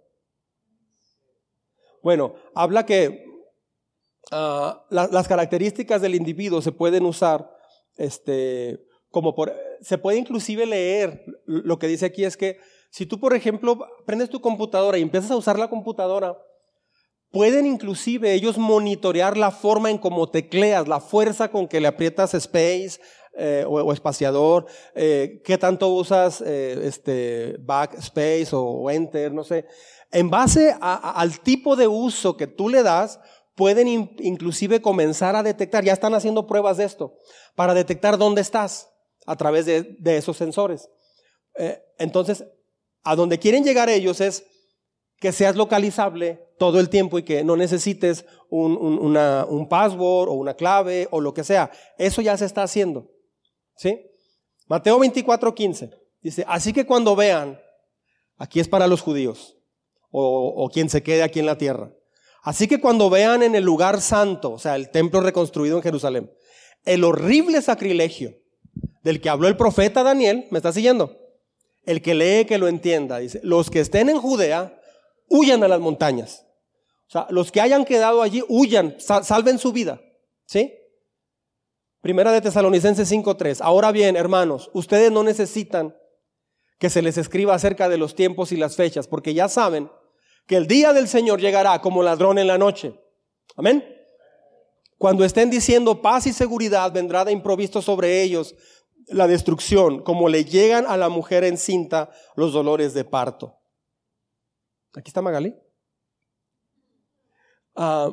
[2.02, 3.24] Bueno, habla que
[4.30, 7.50] ah, las características del individuo se pueden usar,
[7.96, 12.58] este, como por, se puede inclusive leer, lo que dice aquí es que
[12.90, 16.36] si tú, por ejemplo, prendes tu computadora y empiezas a usar la computadora,
[17.32, 22.34] Pueden inclusive ellos monitorear la forma en cómo tecleas, la fuerza con que le aprietas
[22.34, 23.00] space
[23.38, 29.64] eh, o, espaciador, eh, qué tanto usas eh, este backspace o, enter, no sé.
[30.12, 33.18] En base al tipo de uso que tú le das,
[33.54, 37.16] pueden inclusive comenzar a detectar, ya están haciendo pruebas de esto,
[37.54, 38.90] para detectar dónde estás
[39.26, 40.90] a través de, esos sensores.
[41.98, 42.44] entonces,
[43.02, 44.44] a donde quieren llegar ellos es
[45.18, 50.54] que seas localizable todo el tiempo y que no necesites un, un, password o una
[50.54, 51.70] clave o lo que sea.
[51.96, 53.08] Eso ya se está haciendo.
[53.76, 54.00] ¿Sí?
[54.66, 55.90] Mateo 24, 15.
[56.20, 57.58] Dice, así que cuando vean,
[58.36, 59.56] aquí es para los judíos
[60.12, 61.90] o, quien se quede aquí en la tierra.
[62.42, 66.30] Así que cuando vean en el lugar santo, o sea, el templo reconstruido en Jerusalén,
[66.84, 68.34] el horrible sacrilegio
[69.02, 71.16] del que habló el profeta Daniel, ¿me está siguiendo?
[71.84, 73.18] El que lee, que lo entienda.
[73.18, 74.78] Dice, los que estén en Judea,
[75.28, 76.46] huyan a las montañas.
[77.08, 80.00] O sea, los que hayan quedado allí, huyan, salven su vida.
[80.44, 80.74] ¿Sí?
[82.00, 83.58] Primera de Tesalonicenses 5.3.
[83.60, 85.96] Ahora bien, hermanos, ustedes no necesitan
[86.78, 89.88] que se les escriba acerca de los tiempos y las fechas, porque ya saben
[90.46, 92.94] que el día del Señor llegará como ladrón en la noche.
[93.56, 93.84] Amén.
[94.98, 98.54] Cuando estén diciendo paz y seguridad, vendrá de improviso sobre ellos
[99.08, 103.58] la destrucción, como le llegan a la mujer encinta los dolores de parto.
[104.94, 105.54] Aquí está Magali.
[107.74, 108.10] Ah,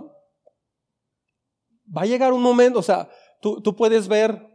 [1.95, 3.09] va a llegar un momento, o sea,
[3.41, 4.47] tú, tú puedes ver,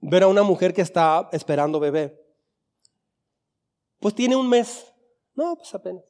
[0.00, 2.18] ver a una mujer que está esperando bebé.
[3.98, 4.86] Pues tiene un mes.
[5.34, 6.04] No, pues apenas.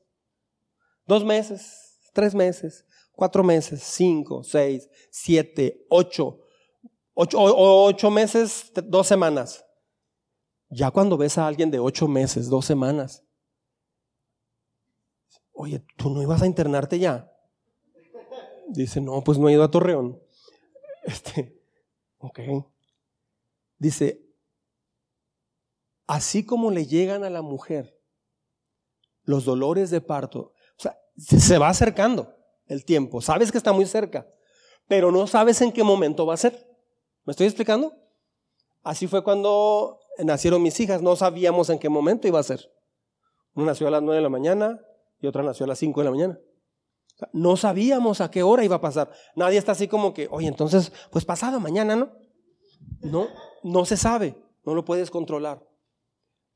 [1.06, 6.40] Dos meses, tres meses, cuatro meses, cinco, seis, siete, ocho,
[7.14, 9.64] ocho, ocho meses, dos semanas.
[10.68, 13.24] Ya cuando ves a alguien de ocho meses, dos semanas,
[15.52, 17.30] oye, ¿tú no ibas a internarte ya?
[18.68, 20.20] Dice, no, pues no he ido a Torreón.
[21.04, 21.60] Este,
[22.18, 22.40] ok.
[23.78, 24.24] Dice,
[26.06, 28.00] así como le llegan a la mujer
[29.24, 30.54] los dolores de parto,
[31.16, 32.34] se va acercando
[32.66, 34.26] el tiempo, sabes que está muy cerca,
[34.88, 36.66] pero no sabes en qué momento va a ser.
[37.24, 37.94] ¿Me estoy explicando?
[38.82, 42.70] Así fue cuando nacieron mis hijas, no sabíamos en qué momento iba a ser.
[43.54, 44.80] Una nació a las nueve de la mañana
[45.20, 46.38] y otra nació a las cinco de la mañana.
[47.32, 49.12] No sabíamos a qué hora iba a pasar.
[49.36, 52.12] Nadie está así como que, oye, entonces, pues pasado mañana, ¿no?
[53.02, 53.28] No,
[53.62, 55.62] no se sabe, no lo puedes controlar.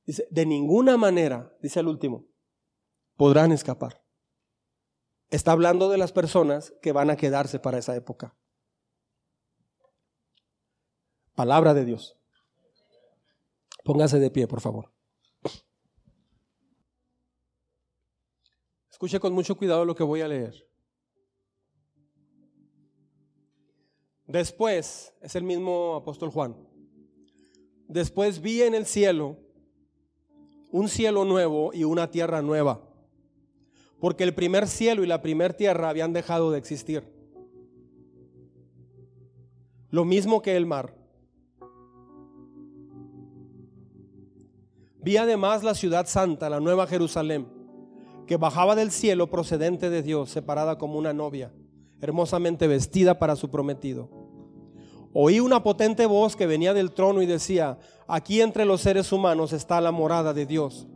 [0.04, 2.26] Dice, de ninguna manera, dice el último,
[3.16, 4.05] podrán escapar.
[5.30, 8.36] Está hablando de las personas que van a quedarse para esa época.
[11.34, 12.16] Palabra de Dios.
[13.84, 14.92] Póngase de pie, por favor.
[18.90, 20.66] Escuche con mucho cuidado lo que voy a leer.
[24.26, 26.56] Después, es el mismo apóstol Juan,
[27.86, 29.38] después vi en el cielo
[30.72, 32.82] un cielo nuevo y una tierra nueva,
[34.00, 37.04] porque el primer cielo y la primera tierra habían dejado de existir.
[39.90, 40.94] Lo mismo que el mar.
[45.00, 47.56] Vi además la ciudad santa, la nueva Jerusalén
[48.26, 51.52] que bajaba del cielo procedente de Dios, separada como una novia,
[52.00, 54.10] hermosamente vestida para su prometido.
[55.12, 59.52] Oí una potente voz que venía del trono y decía, aquí entre los seres humanos
[59.52, 60.86] está la morada de Dios.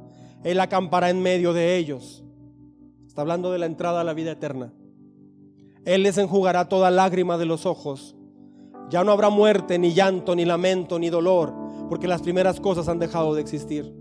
[0.43, 2.25] Él acampará en medio de ellos.
[3.21, 4.73] Hablando de la entrada a la vida eterna.
[5.85, 8.17] Él les enjugará toda lágrima de los ojos.
[8.91, 11.55] Ya no habrá muerte, ni llanto, ni lamento, ni dolor,
[11.89, 13.95] porque las primeras cosas han dejado de existir.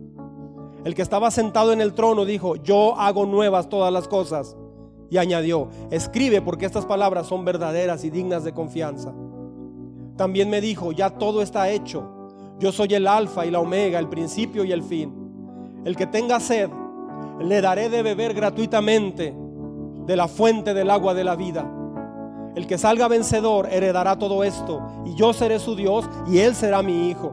[0.84, 4.56] El que estaba sentado en el trono dijo, yo hago nuevas todas las cosas.
[5.10, 9.14] Y añadió, escribe porque estas palabras son verdaderas y dignas de confianza.
[10.16, 12.04] También me dijo, ya todo está hecho.
[12.60, 15.82] Yo soy el alfa y la omega, el principio y el fin.
[15.86, 16.70] El que tenga sed,
[17.40, 19.36] le daré de beber gratuitamente
[20.06, 21.70] de la fuente del agua de la vida.
[22.56, 26.82] El que salga vencedor heredará todo esto, y yo seré su Dios, y él será
[26.82, 27.32] mi hijo.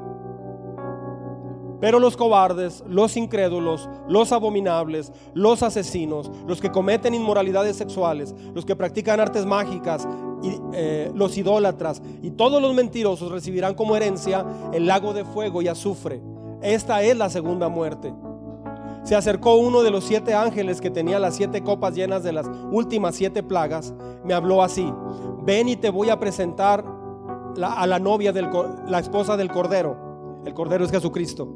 [1.80, 8.64] Pero los cobardes, los incrédulos, los abominables, los asesinos, los que cometen inmoralidades sexuales, los
[8.64, 10.07] que practican artes mágicas,
[10.42, 15.62] y, eh, los idólatras y todos los mentirosos recibirán como herencia el lago de fuego
[15.62, 16.20] y azufre.
[16.62, 18.12] Esta es la segunda muerte.
[19.07, 22.50] Se acercó uno de los siete ángeles que tenía las siete copas llenas de las
[22.72, 23.95] últimas siete plagas.
[24.24, 24.92] Me habló así,
[25.45, 26.84] ven y te voy a presentar
[27.62, 28.49] a la novia, del,
[28.88, 30.42] la esposa del Cordero.
[30.45, 31.46] El Cordero es Jesucristo.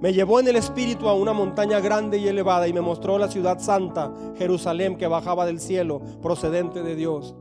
[0.00, 3.28] Me llevó en el espíritu a una montaña grande y elevada y me mostró la
[3.28, 7.34] ciudad santa, Jerusalén, que bajaba del cielo, procedente de Dios.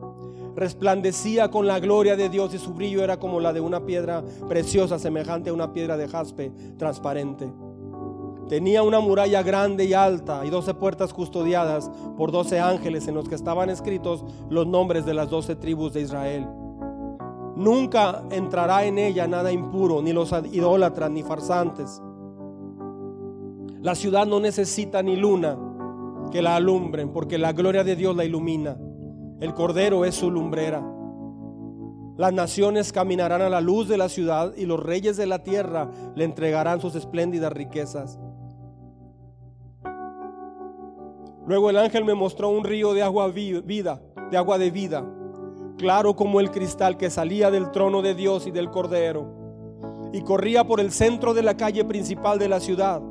[0.55, 4.23] Resplandecía con la gloria de Dios y su brillo era como la de una piedra
[4.47, 7.51] preciosa, semejante a una piedra de jaspe transparente.
[8.49, 13.28] Tenía una muralla grande y alta y doce puertas custodiadas por doce ángeles en los
[13.28, 16.48] que estaban escritos los nombres de las doce tribus de Israel.
[17.56, 22.02] Nunca entrará en ella nada impuro, ni los idólatras, ni farsantes
[23.84, 25.57] la ciudad no necesita ni luna
[26.32, 28.78] que la alumbren, porque la gloria de Dios la ilumina.
[29.41, 30.82] El Cordero es su lumbrera.
[32.15, 35.91] Las naciones caminarán a la luz de la ciudad y los reyes de la tierra
[36.15, 38.18] le entregarán sus espléndidas riquezas.
[41.45, 44.02] Luego el ángel me mostró un río de agua vida,
[44.32, 45.06] de agua de vida,
[45.78, 49.28] claro como el cristal que salía del trono de Dios y del Cordero,
[50.14, 53.02] y corría por el centro de la calle principal de la ciudad.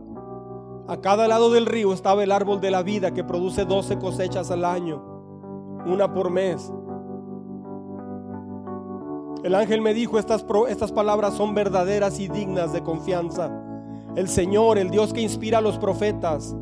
[0.89, 4.51] A cada lado del río estaba el árbol de la vida que produce doce cosechas
[4.51, 5.03] al año,
[5.85, 6.73] una por mes.
[9.45, 13.51] El ángel me dijo, estas, estas palabras son verdaderas y dignas de confianza.
[14.15, 16.57] El Señor, el Dios que inspira a los profetas,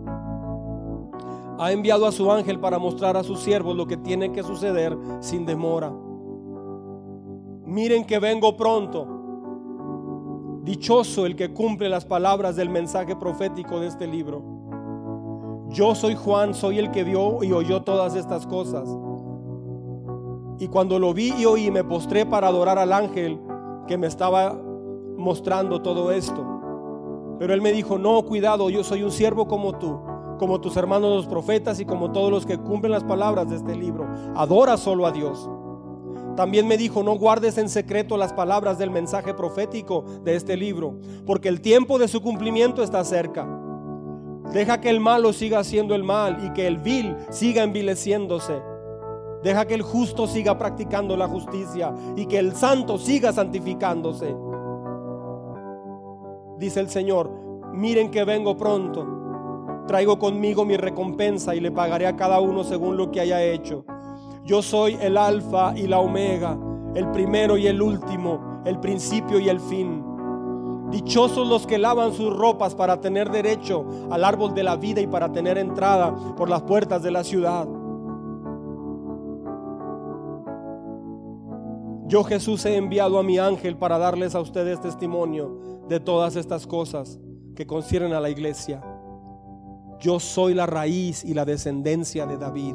[1.60, 4.96] ha enviado a su ángel para mostrar a sus siervos lo que tiene que suceder
[5.20, 5.92] sin demora.
[7.66, 9.06] Miren que vengo pronto.
[10.62, 14.42] Dichoso el que cumple las palabras del mensaje profético de este libro.
[15.68, 18.88] Yo soy Juan, soy el que vio y oyó todas estas cosas.
[20.58, 23.38] Y cuando lo vi y oí, me postré para adorar al ángel
[23.86, 24.58] que me estaba
[25.18, 27.36] mostrando todo esto.
[27.38, 30.09] Pero él me dijo, no, cuidado, yo soy un siervo como tú
[30.40, 33.76] como tus hermanos los profetas y como todos los que cumplen las palabras de este
[33.76, 34.08] libro.
[34.34, 35.50] Adora solo a Dios.
[36.34, 40.94] También me dijo, no guardes en secreto las palabras del mensaje profético de este libro,
[41.26, 43.46] porque el tiempo de su cumplimiento está cerca.
[44.50, 48.62] Deja que el malo siga haciendo el mal y que el vil siga envileciéndose.
[49.42, 54.34] Deja que el justo siga practicando la justicia y que el santo siga santificándose.
[56.56, 57.30] Dice el Señor,
[57.74, 59.19] miren que vengo pronto
[59.90, 63.84] traigo conmigo mi recompensa y le pagaré a cada uno según lo que haya hecho.
[64.44, 66.56] Yo soy el alfa y la omega,
[66.94, 70.04] el primero y el último, el principio y el fin.
[70.92, 75.08] Dichosos los que lavan sus ropas para tener derecho al árbol de la vida y
[75.08, 77.66] para tener entrada por las puertas de la ciudad.
[82.06, 86.64] Yo Jesús he enviado a mi ángel para darles a ustedes testimonio de todas estas
[86.68, 87.18] cosas
[87.56, 88.84] que conciernen a la iglesia.
[90.00, 92.74] Yo soy la raíz y la descendencia de David,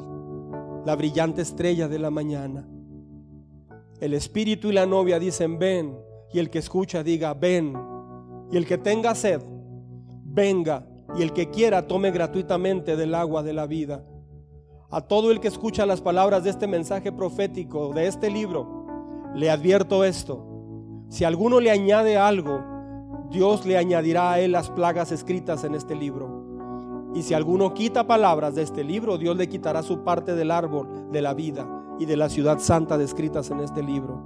[0.85, 2.67] la brillante estrella de la mañana.
[3.99, 5.97] El espíritu y la novia dicen, ven,
[6.31, 7.73] y el que escucha diga, ven,
[8.51, 9.41] y el que tenga sed,
[10.23, 10.85] venga,
[11.15, 14.05] y el que quiera tome gratuitamente del agua de la vida.
[14.91, 18.85] A todo el que escucha las palabras de este mensaje profético, de este libro,
[19.33, 20.45] le advierto esto.
[21.09, 22.61] Si alguno le añade algo,
[23.31, 26.34] Dios le añadirá a él las plagas escritas en este libro.
[27.15, 31.09] Y si alguno quita palabras de este libro, Dios le quitará su parte del árbol
[31.11, 31.65] de la vida
[31.97, 34.19] y de la ciudad santa descritas en este libro.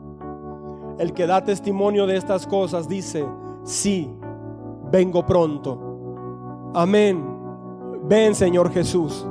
[0.98, 3.28] El que da testimonio de estas cosas dice,
[3.64, 4.11] sí,
[4.91, 6.72] vengo pronto.
[6.74, 7.24] Amén.
[8.06, 9.26] Ven Señor Jesús.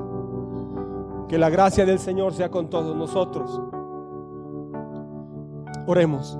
[1.27, 3.61] Que la gracia del Señor sea con todos nosotros.
[5.89, 6.39] Oremos.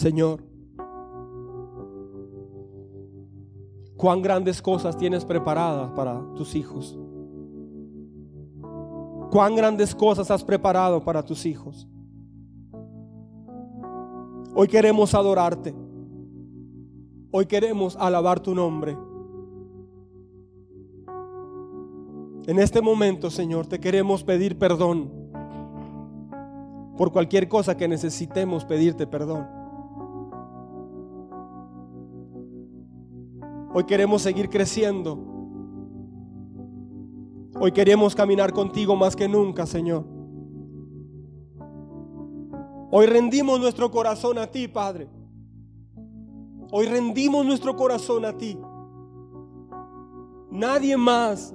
[0.00, 0.42] Señor,
[3.98, 6.98] cuán grandes cosas tienes preparadas para tus hijos.
[9.30, 11.86] Cuán grandes cosas has preparado para tus hijos.
[14.54, 15.74] Hoy queremos adorarte.
[17.30, 18.96] Hoy queremos alabar tu nombre.
[22.46, 25.12] En este momento, Señor, te queremos pedir perdón
[26.96, 29.59] por cualquier cosa que necesitemos pedirte perdón.
[33.72, 35.16] Hoy queremos seguir creciendo.
[37.60, 40.04] Hoy queremos caminar contigo más que nunca, Señor.
[42.90, 45.08] Hoy rendimos nuestro corazón a ti, Padre.
[46.72, 48.58] Hoy rendimos nuestro corazón a ti.
[50.50, 51.54] Nadie más,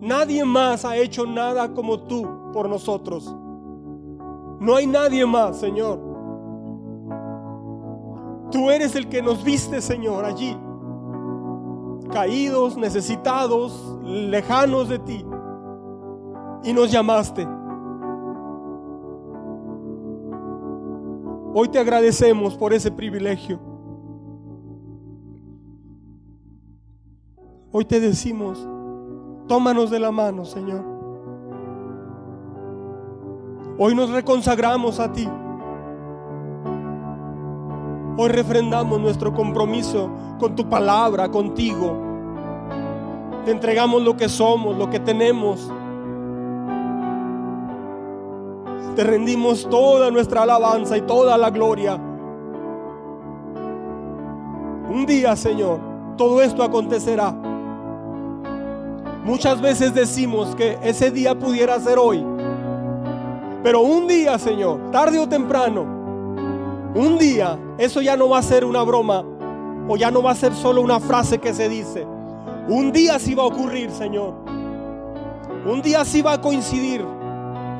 [0.00, 3.34] nadie más ha hecho nada como tú por nosotros.
[4.60, 5.98] No hay nadie más, Señor.
[8.52, 10.56] Tú eres el que nos viste, Señor, allí
[12.12, 15.24] caídos, necesitados, lejanos de ti.
[16.64, 17.48] Y nos llamaste.
[21.54, 23.58] Hoy te agradecemos por ese privilegio.
[27.72, 28.66] Hoy te decimos,
[29.48, 30.84] tómanos de la mano, Señor.
[33.78, 35.28] Hoy nos reconsagramos a ti.
[38.14, 41.96] Hoy refrendamos nuestro compromiso con tu palabra, contigo.
[43.46, 45.70] Te entregamos lo que somos, lo que tenemos.
[48.94, 51.98] Te rendimos toda nuestra alabanza y toda la gloria.
[54.90, 55.80] Un día, Señor,
[56.18, 57.34] todo esto acontecerá.
[59.24, 62.22] Muchas veces decimos que ese día pudiera ser hoy.
[63.62, 66.01] Pero un día, Señor, tarde o temprano,
[66.94, 69.24] un día eso ya no va a ser una broma
[69.88, 72.06] o ya no va a ser solo una frase que se dice.
[72.68, 74.34] Un día sí va a ocurrir, Señor.
[75.66, 77.04] Un día sí va a coincidir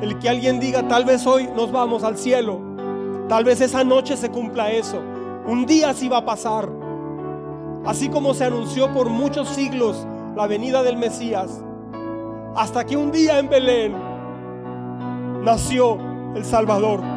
[0.01, 2.59] el que alguien diga, tal vez hoy nos vamos al cielo.
[3.29, 5.01] Tal vez esa noche se cumpla eso.
[5.45, 6.69] Un día sí va a pasar.
[7.85, 11.63] Así como se anunció por muchos siglos la venida del Mesías.
[12.55, 13.95] Hasta que un día en Belén
[15.43, 15.97] nació
[16.35, 17.12] el Salvador.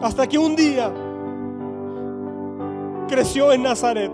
[0.00, 0.92] Hasta que un día
[3.08, 4.12] creció en Nazaret.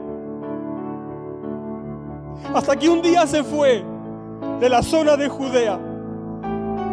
[2.55, 3.85] Hasta que un día se fue
[4.61, 5.79] de la zona de Judea,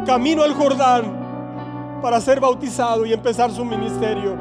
[0.06, 4.36] camino al Jordán para ser bautizado y empezar su ministerio.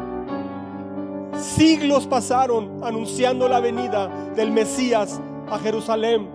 [1.39, 6.29] Siglos pasaron anunciando la venida del Mesías a Jerusalén.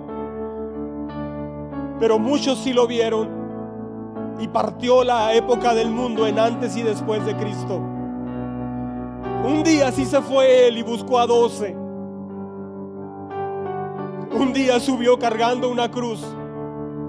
[1.99, 3.29] Pero muchos sí lo vieron
[4.39, 7.94] y partió la época del mundo en antes y después de Cristo.
[9.45, 11.75] Un día sí se fue él y buscó a doce.
[14.33, 16.25] Un día subió cargando una cruz,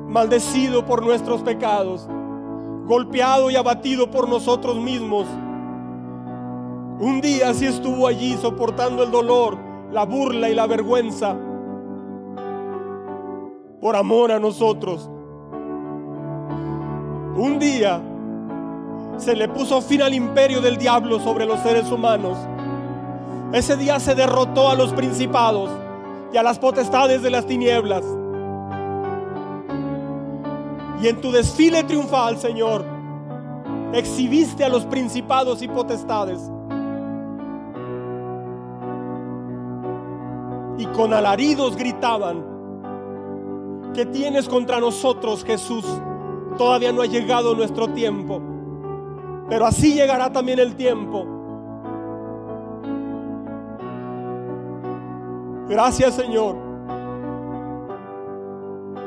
[0.06, 2.06] maldecido por nuestros pecados,
[2.84, 5.26] golpeado y abatido por nosotros mismos.
[7.00, 9.56] Un día sí estuvo allí soportando el dolor,
[9.90, 11.38] la burla y la vergüenza
[13.80, 15.08] por amor a nosotros.
[17.34, 18.02] Un día
[19.18, 22.36] se le puso fin al imperio del diablo sobre los seres humanos.
[23.52, 25.70] Ese día se derrotó a los principados
[26.32, 28.04] y a las potestades de las tinieblas.
[31.00, 32.84] Y en tu desfile triunfal, Señor,
[33.92, 36.50] exhibiste a los principados y potestades.
[40.78, 42.44] Y con alaridos gritaban,
[43.94, 45.86] ¿qué tienes contra nosotros, Jesús?
[46.58, 48.55] Todavía no ha llegado nuestro tiempo.
[49.48, 51.26] Pero así llegará también el tiempo.
[55.68, 56.56] Gracias Señor.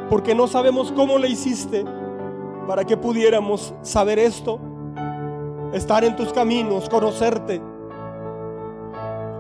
[0.09, 1.85] Porque no sabemos cómo le hiciste
[2.67, 4.59] para que pudiéramos saber esto,
[5.73, 7.61] estar en tus caminos, conocerte.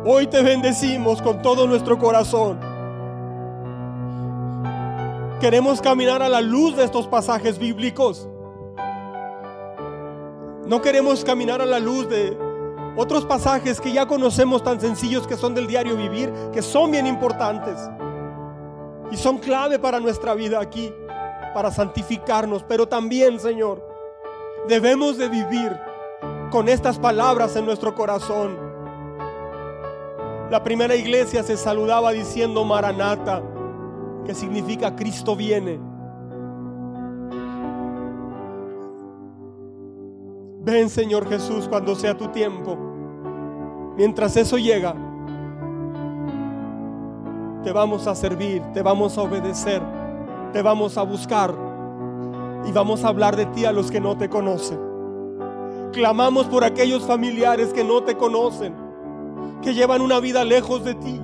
[0.05, 2.59] Hoy te bendecimos con todo nuestro corazón.
[5.39, 8.27] Queremos caminar a la luz de estos pasajes bíblicos.
[10.69, 12.37] No queremos caminar a la luz de
[12.95, 17.07] otros pasajes que ya conocemos tan sencillos que son del diario vivir, que son bien
[17.07, 17.75] importantes
[19.09, 20.93] y son clave para nuestra vida aquí,
[21.55, 22.61] para santificarnos.
[22.61, 23.83] Pero también, Señor,
[24.67, 25.75] debemos de vivir
[26.51, 28.55] con estas palabras en nuestro corazón.
[30.51, 33.41] La primera iglesia se saludaba diciendo Maranata,
[34.23, 35.88] que significa Cristo viene.
[40.69, 42.77] Ven Señor Jesús cuando sea tu tiempo.
[43.97, 44.95] Mientras eso llega,
[47.63, 49.81] te vamos a servir, te vamos a obedecer,
[50.53, 51.53] te vamos a buscar
[52.65, 54.79] y vamos a hablar de ti a los que no te conocen.
[55.91, 58.73] Clamamos por aquellos familiares que no te conocen,
[59.61, 61.19] que llevan una vida lejos de ti.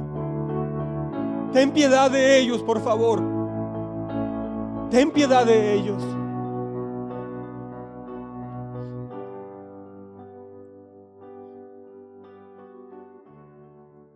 [1.53, 3.21] Ten piedad de ellos, por favor.
[4.89, 6.03] Ten piedad de ellos.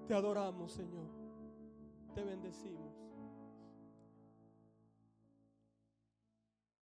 [0.09, 1.08] Te adoramos, Señor.